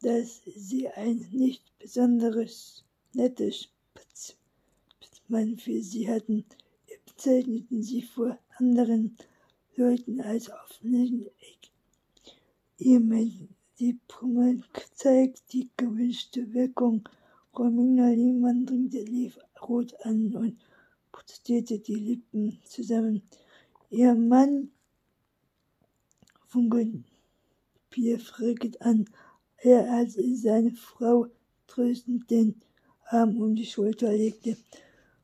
dass 0.00 0.40
sie 0.46 0.88
ein 0.88 1.26
nicht 1.30 1.62
besonderes 1.78 2.84
nettes 3.12 3.68
Mann 5.28 5.58
für 5.58 5.82
sie 5.82 6.08
hatten. 6.08 6.46
Wir 6.86 6.96
bezeichneten 7.04 7.82
sie 7.82 8.00
vor 8.00 8.38
anderen 8.56 9.14
Leuten 9.76 10.22
als 10.22 10.50
offensichtlich. 10.50 11.58
Ihr 12.78 13.00
die 13.78 13.98
Pummel 14.08 14.62
zeigt 14.94 15.52
die 15.52 15.68
gewünschte 15.76 16.54
Wirkung. 16.54 17.06
Romina 17.54 18.08
Lehmann 18.08 18.64
drängte 18.64 19.02
Lief 19.02 19.38
rot 19.60 19.94
an 20.02 20.34
und 20.34 20.56
protestierte 21.24 21.78
die 21.78 21.94
Lippen 21.94 22.58
zusammen. 22.66 23.22
Ihr 23.88 24.14
Mann 24.14 24.70
funkelt 26.46 27.02
Pierre 27.88 28.18
fragend 28.18 28.80
an, 28.82 29.06
er 29.56 29.90
als 29.90 30.18
seine 30.42 30.72
Frau 30.72 31.28
tröstend 31.66 32.30
den 32.30 32.60
Arm 33.06 33.40
um 33.40 33.54
die 33.54 33.64
Schulter 33.64 34.12
legte. 34.12 34.58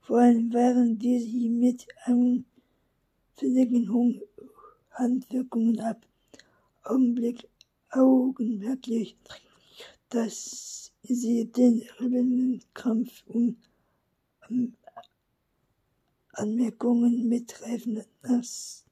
Vor 0.01 0.21
allem 0.21 0.53
waren 0.55 0.99
diese 0.99 1.49
mit 1.51 1.87
anfälligen 2.05 3.91
Handwirkungen 4.93 5.81
ab. 5.81 6.07
Augenblick, 6.83 7.47
augenblicklich, 7.91 9.19
dass 10.09 10.93
sie 11.03 11.45
den 11.53 11.83
Rebellenkampf 11.99 13.23
um 13.27 13.57
Anmerkungen 16.41 17.29
betreffen 17.29 18.03
das 18.23 18.85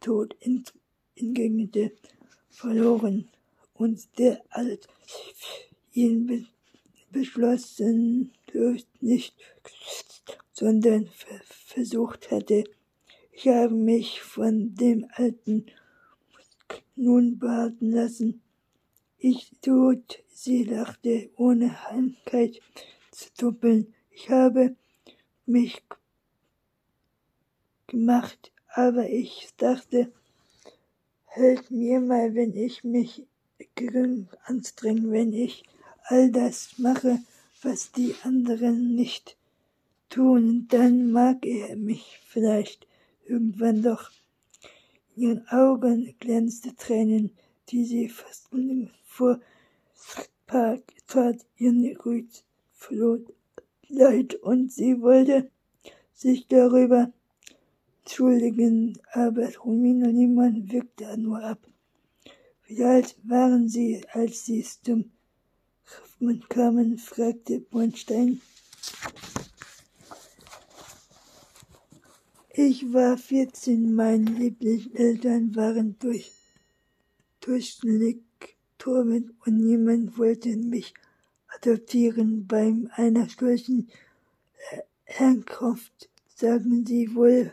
Tod 0.00 0.34
entgegnete, 1.14 1.92
verloren 2.48 3.28
und 3.74 4.08
der 4.18 4.42
Alt 4.48 4.88
ihn 5.92 6.26
be 6.26 6.46
beschlossen 7.10 8.32
nicht, 9.00 9.34
sondern 10.52 11.08
versucht 11.66 12.30
hatte. 12.30 12.64
Ich 13.32 13.48
habe 13.48 13.74
mich 13.74 14.20
von 14.20 14.74
dem 14.74 15.06
Alten 15.14 15.66
nun 16.96 17.38
behalten 17.38 17.92
lassen. 17.92 18.42
Ich 19.18 19.52
tot, 19.62 20.22
sie 20.28 20.64
lachte, 20.64 21.30
ohne 21.36 21.84
Handkeit 21.90 22.60
zu 23.10 23.28
doppeln. 23.38 23.94
Ich 24.10 24.28
habe 24.30 24.76
mich 25.46 25.82
gemacht, 27.88 28.52
aber 28.68 29.10
ich 29.10 29.48
dachte, 29.56 30.12
hält 31.24 31.70
mir 31.70 32.00
mal, 32.00 32.34
wenn 32.34 32.56
ich 32.56 32.84
mich 32.84 33.26
gering 33.74 34.28
anstrenge, 34.44 35.10
wenn 35.10 35.32
ich 35.32 35.64
all 36.04 36.30
das 36.30 36.78
mache, 36.78 37.18
was 37.62 37.90
die 37.92 38.14
anderen 38.22 38.94
nicht 38.94 39.36
tun, 40.08 40.66
dann 40.70 41.10
mag 41.10 41.44
er 41.44 41.76
mich 41.76 42.20
vielleicht 42.26 42.86
irgendwann 43.26 43.82
doch. 43.82 44.10
In 45.16 45.22
ihren 45.22 45.48
Augen 45.48 46.14
glänzte 46.20 46.74
Tränen, 46.76 47.32
die 47.70 47.84
sie 47.84 48.08
fast 48.08 48.48
vor 49.04 49.40
Park 50.46 50.82
tat 51.06 51.44
ihren 51.56 51.84
Rüd 51.96 52.44
verlor 52.72 53.18
leid 53.88 54.34
und 54.36 54.72
sie 54.72 55.00
wollte 55.02 55.50
sich 56.14 56.46
darüber 56.46 57.12
entschuldigen, 58.08 58.98
aber 59.12 59.54
Romina 59.58 60.08
Niemann 60.08 60.72
wirkte 60.72 61.14
nur 61.18 61.42
ab. 61.44 61.58
Wie 62.66 62.82
alt 62.82 63.14
waren 63.22 63.68
Sie, 63.68 64.02
als 64.10 64.46
Sie 64.46 64.64
zum 64.82 65.12
Schiffmann 65.84 66.42
kamen? 66.48 66.96
fragte 66.96 67.60
Bornstein. 67.60 68.40
Ich 72.48 72.94
war 72.94 73.18
vierzehn, 73.18 73.94
meine 73.94 74.30
Lieblingseltern 74.30 75.54
waren 75.54 75.98
durch, 75.98 76.32
durchschnittlich 77.40 78.22
turben 78.78 79.36
und 79.44 79.58
niemand 79.58 80.16
wollte 80.16 80.56
mich 80.56 80.94
adoptieren. 81.48 82.46
Bei 82.46 82.74
einer 82.92 83.28
solchen 83.28 83.90
Herkunft 85.04 86.08
sagen 86.34 86.86
Sie 86.86 87.14
wohl 87.14 87.52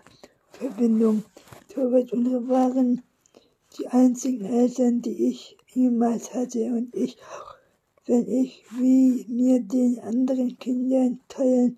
Verbindung. 0.59 1.23
Torwart 1.69 2.13
und 2.13 2.47
waren 2.47 3.01
die 3.77 3.87
einzigen 3.87 4.45
Eltern, 4.45 5.01
die 5.01 5.29
ich 5.29 5.57
jemals 5.73 6.33
hatte 6.33 6.65
und 6.67 6.95
ich, 6.95 7.17
wenn 8.05 8.27
ich 8.27 8.63
wie 8.77 9.25
mir 9.27 9.59
den 9.59 9.99
anderen 9.99 10.57
Kindern 10.57 11.19
teilen 11.27 11.77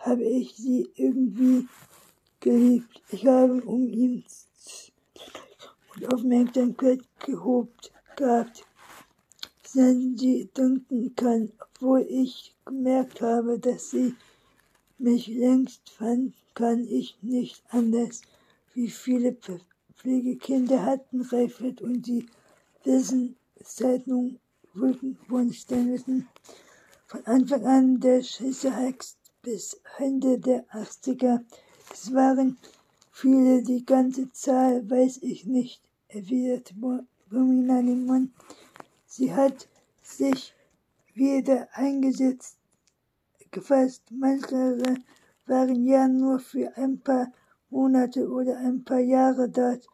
habe 0.00 0.24
ich 0.24 0.54
sie 0.56 0.90
irgendwie 0.94 1.68
geliebt. 2.40 3.02
Ich 3.10 3.26
habe 3.26 3.60
um 3.62 3.88
ihn 3.88 4.24
und 5.94 6.14
Aufmerksamkeit 6.14 7.00
gehobt 7.18 7.92
gehabt, 8.16 8.64
wenn 9.74 10.16
sie 10.16 10.48
denken 10.56 11.14
kann, 11.14 11.52
obwohl 11.60 12.00
ich 12.08 12.54
gemerkt 12.64 13.20
habe, 13.20 13.58
dass 13.58 13.90
sie 13.90 14.14
mich 14.98 15.26
längst 15.26 15.90
fand 15.90 16.34
kann 16.60 16.86
ich 16.86 17.16
nicht 17.22 17.62
anders. 17.70 18.20
Wie 18.74 18.90
viele 18.90 19.34
Pflegekinder 19.96 20.84
hatten 20.84 21.22
Reifert 21.22 21.80
und 21.80 22.02
die 22.02 22.26
wollten 24.74 25.16
vorstellen 25.26 25.90
müssen. 25.90 26.28
Von 27.06 27.26
Anfang 27.26 27.66
an 27.66 28.00
der 28.00 28.22
Schissehex 28.22 29.16
bis 29.42 29.80
Ende 29.98 30.38
der 30.38 30.66
80er. 30.68 31.40
Es 31.92 32.12
waren 32.12 32.58
viele, 33.10 33.62
die 33.62 33.84
ganze 33.84 34.30
Zahl 34.32 34.88
weiß 34.88 35.20
ich 35.22 35.46
nicht, 35.46 35.80
erwidert 36.08 36.74
Romina 37.32 37.80
Lehmann. 37.80 38.34
Sie 39.06 39.32
hat 39.32 39.66
sich 40.02 40.52
wieder 41.14 41.68
eingesetzt, 41.72 42.58
gefasst. 43.50 44.02
Manche 44.10 44.76
waren 45.50 45.84
ja 45.84 46.06
nur 46.08 46.38
für 46.38 46.76
ein 46.76 47.00
paar 47.00 47.32
Monate 47.68 48.28
oder 48.30 48.56
ein 48.58 48.84
paar 48.84 49.00
Jahre 49.00 49.50
dort. 49.50 49.86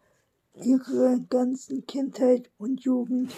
Ihre 0.54 1.20
ganzen 1.28 1.86
Kindheit 1.86 2.50
und 2.58 2.84
Jugend 2.84 3.32